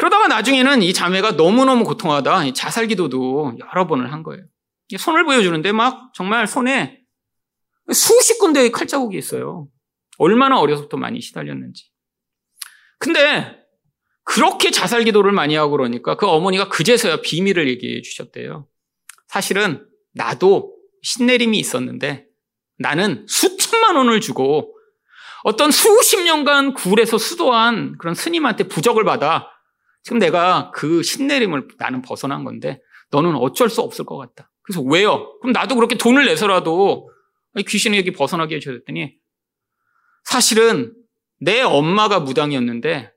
[0.00, 4.42] 그러다가 나중에는 이 자매가 너무너무 고통하다 자살 기도도 여러 번을 한 거예요.
[4.98, 7.00] 손을 보여주는데 막 정말 손에
[7.92, 9.68] 수십 군데의 칼자국이 있어요.
[10.16, 11.90] 얼마나 어려서부터 많이 시달렸는지.
[12.98, 13.58] 근데
[14.24, 18.66] 그렇게 자살 기도를 많이 하고 그러니까 그 어머니가 그제서야 비밀을 얘기해 주셨대요.
[19.28, 22.24] 사실은 나도 신내림이 있었는데
[22.78, 24.74] 나는 수천만 원을 주고
[25.44, 29.49] 어떤 수십 년간 굴에서 수도한 그런 스님한테 부적을 받아
[30.02, 32.80] 지금 내가 그 신내림을 나는 벗어난 건데
[33.10, 34.50] 너는 어쩔 수 없을 것 같다.
[34.62, 35.38] 그래서 왜요?
[35.40, 37.10] 그럼 나도 그렇게 돈을 내서라도
[37.66, 39.14] 귀신에게 벗어나게 해주셨더니
[40.24, 40.94] 사실은
[41.40, 43.12] 내 엄마가 무당이었는데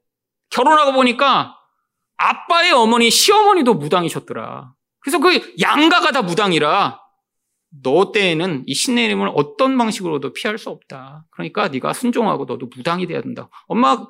[0.50, 1.56] 결혼하고 보니까
[2.18, 4.74] 아빠의 어머니, 시어머니도 무당이셨더라.
[5.00, 7.00] 그래서 그 양가가 다 무당이라
[7.82, 11.26] 너 때에는 이 신내림을 어떤 방식으로도 피할 수 없다.
[11.32, 13.50] 그러니까 네가 순종하고 너도 무당이 돼야 된다.
[13.68, 14.06] 엄마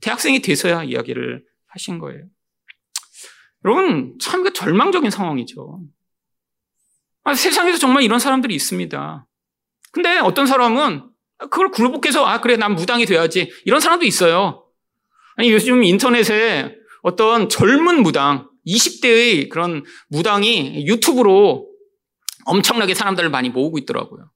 [0.00, 1.44] 대학생이 돼서야 이야기를
[1.74, 2.24] 하신 거예요.
[3.64, 5.80] 여러분 참그 절망적인 상황이죠.
[7.24, 9.26] 아, 세상에서 정말 이런 사람들이 있습니다.
[9.92, 11.08] 근데 어떤 사람은
[11.38, 14.66] 그걸 굴복해서 아 그래 난 무당이 돼야지 이런 사람도 있어요.
[15.36, 21.68] 아니 요즘 인터넷에 어떤 젊은 무당 20대의 그런 무당이 유튜브로
[22.46, 24.30] 엄청나게 사람들을 많이 모으고 있더라고요.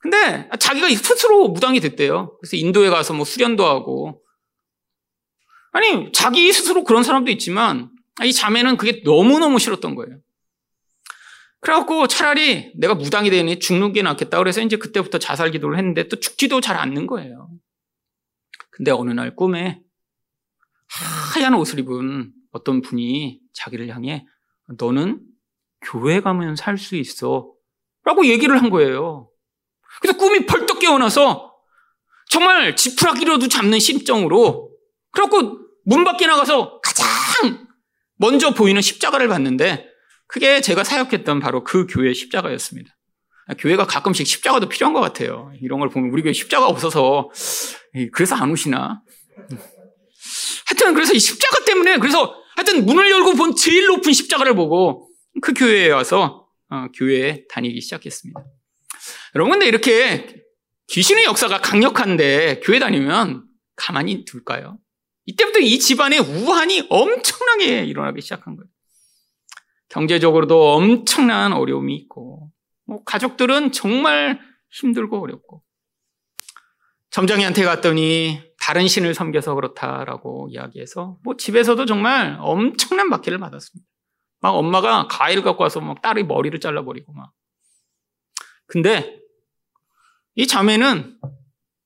[0.00, 2.36] 근데 자기가 스스로 무당이 됐대요.
[2.40, 4.20] 그래서 인도에 가서 뭐 수련도 하고.
[5.74, 7.90] 아니, 자기 스스로 그런 사람도 있지만,
[8.24, 10.18] 이 자매는 그게 너무너무 싫었던 거예요.
[11.60, 14.38] 그래갖고 차라리 내가 무당이 되니 죽는 게 낫겠다.
[14.38, 17.48] 그래서 이제 그때부터 자살 기도를 했는데 또 죽지도 잘 않는 거예요.
[18.70, 19.80] 근데 어느 날 꿈에
[21.34, 24.26] 하얀 옷을 입은 어떤 분이 자기를 향해
[24.78, 25.22] 너는
[25.80, 27.50] 교회 가면 살 수 있어.
[28.04, 29.30] 라고 얘기를 한 거예요.
[30.02, 31.54] 그래서 꿈이 벌떡 깨어나서
[32.28, 34.70] 정말 지푸라기로도 잡는 심정으로
[35.12, 37.66] 그래갖고 문 밖에 나가서 가장
[38.16, 39.86] 먼저 보이는 십자가를 봤는데
[40.26, 42.96] 그게 제가 사역했던 바로 그 교회 십자가였습니다.
[43.58, 45.52] 교회가 가끔씩 십자가도 필요한 것 같아요.
[45.60, 47.28] 이런 걸 보면 우리 교회 십자가 없어서
[48.12, 49.02] 그래서 안 오시나?
[50.66, 55.10] 하여튼 그래서 이 십자가 때문에 그래서 하여튼 문을 열고 본 제일 높은 십자가를 보고
[55.42, 58.40] 그 교회에 와서 어, 교회에 다니기 시작했습니다.
[59.34, 60.42] 여러분 근데 이렇게
[60.88, 63.44] 귀신의 역사가 강력한데 교회 다니면
[63.76, 64.78] 가만히 둘까요?
[65.26, 68.68] 이때부터 이 집안에 우환이 엄청나게 일어나기 시작한 거예요.
[69.88, 72.50] 경제적으로도 엄청난 어려움이 있고,
[72.86, 75.62] 뭐 가족들은 정말 힘들고 어렵고,
[77.10, 83.88] 점장이한테 갔더니 다른 신을 섬겨서 그렇다라고 이야기해서, 뭐 집에서도 정말 엄청난 박해를 받았습니다.
[84.40, 87.32] 막 엄마가 가위를 갖고 와서 막 딸의 머리를 잘라버리고 막.
[88.66, 89.20] 근데
[90.34, 91.18] 이 자매는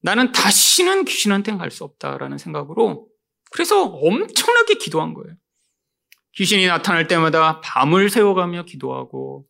[0.01, 3.09] 나는 다시는 귀신한테는 갈수 없다라는 생각으로
[3.51, 5.35] 그래서 엄청나게 기도한 거예요.
[6.35, 9.47] 귀신이 나타날 때마다 밤을 새워가며 기도하고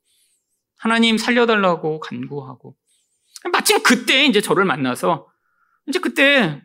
[0.79, 2.77] 하나님 살려달라고 간구하고
[3.53, 5.27] 마침 그때 이제 저를 만나서
[5.87, 6.63] 이제 그때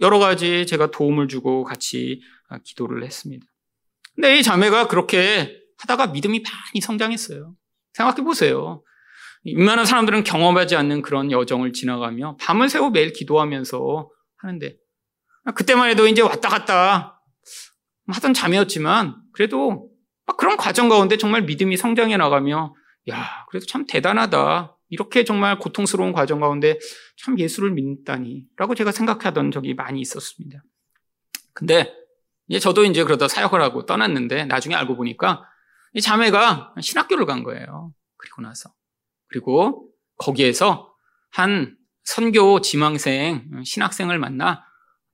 [0.00, 2.20] 여러 가지 제가 도움을 주고 같이
[2.64, 3.46] 기도를 했습니다.
[4.14, 7.54] 근데 이 자매가 그렇게 하다가 믿음이 많이 성장했어요.
[7.92, 8.82] 생각해 보세요.
[9.44, 14.76] 웬만한 사람들은 경험하지 않는 그런 여정을 지나가며 밤을 새워 매일 기도하면서 하는데
[15.54, 17.22] 그때만 해도 이제 왔다 갔다
[18.08, 19.90] 하던 자매였지만 그래도
[20.26, 22.74] 막 그런 과정 가운데 정말 믿음이 성장해 나가며
[23.10, 26.78] 야 그래도 참 대단하다 이렇게 정말 고통스러운 과정 가운데
[27.16, 30.62] 참 예수를 믿다니라고 제가 생각하던 적이 많이 있었습니다.
[31.52, 31.92] 근데
[32.48, 35.44] 이제 저도 이제 그러다 사역을 하고 떠났는데 나중에 알고 보니까
[35.92, 37.92] 이 자매가 신학교를 간 거예요.
[38.16, 38.70] 그리고 나서.
[39.28, 40.94] 그리고 거기에서
[41.30, 44.64] 한 선교 지망생, 신학생을 만나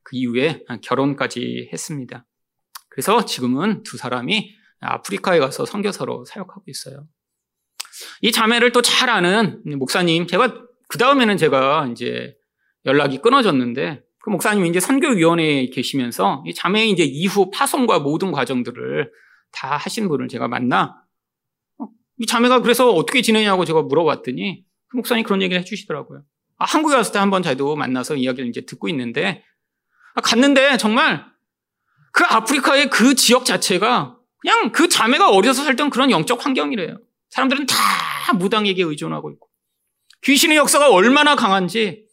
[0.04, 2.24] 그 이후에 결혼까지 했습니다.
[2.88, 7.08] 그래서 지금은 두 사람이 아프리카에 가서 선교사로 사역하고 있어요.
[8.20, 12.36] 이 자매를 또 잘 아는 목사님, 제가 그 다음에는 제가 이제
[12.86, 19.10] 연락이 끊어졌는데 그 목사님이 이제 선교위원회에 계시면서 이 자매의 이제 이후 파송과 모든 과정들을
[19.52, 20.96] 다 하신 분을 제가 만나
[21.78, 21.88] 어,
[22.18, 26.22] 이 자매가 그래서 어떻게 지내냐고 제가 물어봤더니 그 목사님 그런 얘기를 해주시더라고요.
[26.58, 29.53] 아, 한국에 왔을 때 한번 저도 만나서 이야기를 이제 듣고 있는데 아,
[30.22, 31.24] 갔는데 정말
[32.12, 36.98] 그 아프리카의 그 지역 자체가 그냥 그 자매가 어려서 살던 그런 영적 환경이래요.
[37.30, 39.48] 사람들은 다 무당에게 의존하고 있고.
[40.22, 42.06] 귀신의 역사가 얼마나 강한지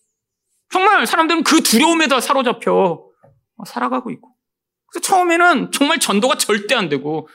[0.71, 3.03] 정말 사람들은 그 두려움에 다 사로잡혀
[3.65, 4.33] 살아가고 있고.
[4.87, 7.27] 그래서 처음에는 정말 전도가 절대 안 되고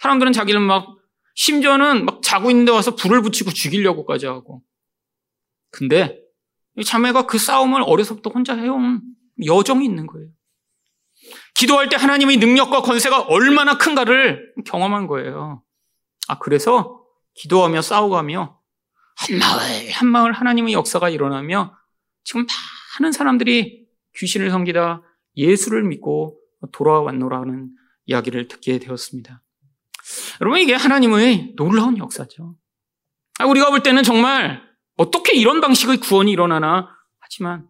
[0.00, 0.96] 사람들은 자기를 막
[1.34, 4.62] 심지어는 막 자고 있는데 와서 불을 붙이고 죽이려고까지 하고.
[5.70, 6.20] 근데
[6.76, 9.00] 이 자매가 그 싸움을 어려서부터 혼자 해온
[9.44, 10.28] 여정이 있는 거예요.
[11.54, 15.62] 기도할 때 하나님의 능력과 권세가 얼마나 큰가를 경험한 거예요.
[16.28, 18.60] 아, 그래서 기도하며 싸워가며
[19.16, 21.76] 한 마을, 한 마을 하나님의 역사가 일어나며
[22.24, 22.46] 지금
[22.98, 23.86] 많은 사람들이
[24.16, 25.02] 귀신을 섬기다
[25.36, 26.38] 예수를 믿고
[26.72, 27.70] 돌아왔노라는
[28.06, 29.42] 이야기를 듣게 되었습니다.
[30.40, 32.56] 여러분, 이게 하나님의 놀라운 역사죠.
[33.38, 34.62] 아, 우리가 볼 때는 정말
[34.96, 36.88] 어떻게 이런 방식의 구원이 일어나나
[37.18, 37.66] 하지만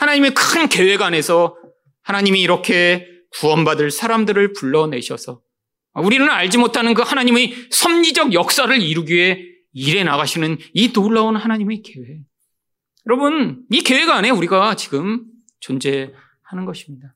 [0.00, 1.56] 하나님의 큰 계획 안에서
[2.02, 5.42] 하나님이 이렇게 구원받을 사람들을 불러내셔서
[5.92, 9.44] 우리는 알지 못하는 그 하나님의 섭리적 역사를 이루기 위해
[9.74, 12.22] 일해 나가시는 이 놀라운 하나님의 계획.
[13.06, 15.26] 여러분, 이 계획 안에 우리가 지금
[15.60, 17.14] 존재하는 것입니다.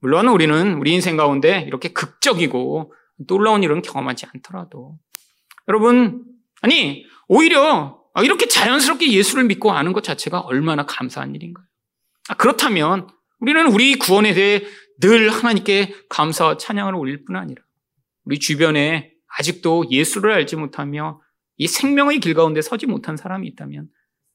[0.00, 2.94] 물론 우리는 우리 인생 가운데 이렇게 극적이고
[3.28, 4.98] 놀라운 일은 경험하지 않더라도
[5.68, 6.24] 여러분,
[6.62, 11.66] 아니, 오히려 이렇게 자연스럽게 예수를 믿고 아는 것 자체가 얼마나 감사한 일인가요?
[12.28, 13.08] 아, 그렇다면
[13.40, 14.62] 우리는 우리 구원에 대해
[15.00, 17.62] 늘 하나님께 감사와 찬양을 올릴 뿐 아니라
[18.24, 21.20] 우리 주변에 아직도 예수를 알지 못하며
[21.56, 23.88] 이 생명의 길 가운데 서지 못한 사람이 있다면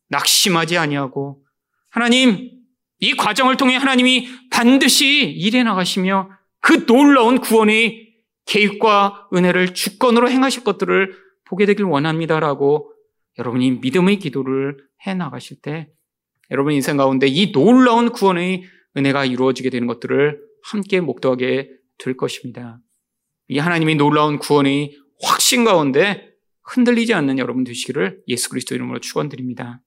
[0.09, 1.43] 낙심하지 아니하고
[1.89, 2.51] 하나님
[2.99, 6.31] 이 과정을 통해 하나님이 반드시 일해 나가시며
[6.61, 8.07] 그 놀라운 구원의
[8.45, 11.15] 계획과 은혜를 주권으로 행하실 것들을
[11.45, 12.91] 보게 되길 원합니다라고
[13.38, 15.89] 여러분이 믿음의 기도를 해 나가실 때
[16.51, 18.63] 여러분 인생 가운데 이 놀라운 구원의
[18.95, 22.79] 은혜가 이루어지게 되는 것들을 함께 목도하게 될 것입니다.
[23.47, 26.33] 이 하나님의 놀라운 구원의 확신 가운데
[26.63, 29.81] 흔들리지 않는 여러분 되시기를 예수 그리스도 이름으로 축원드립니다.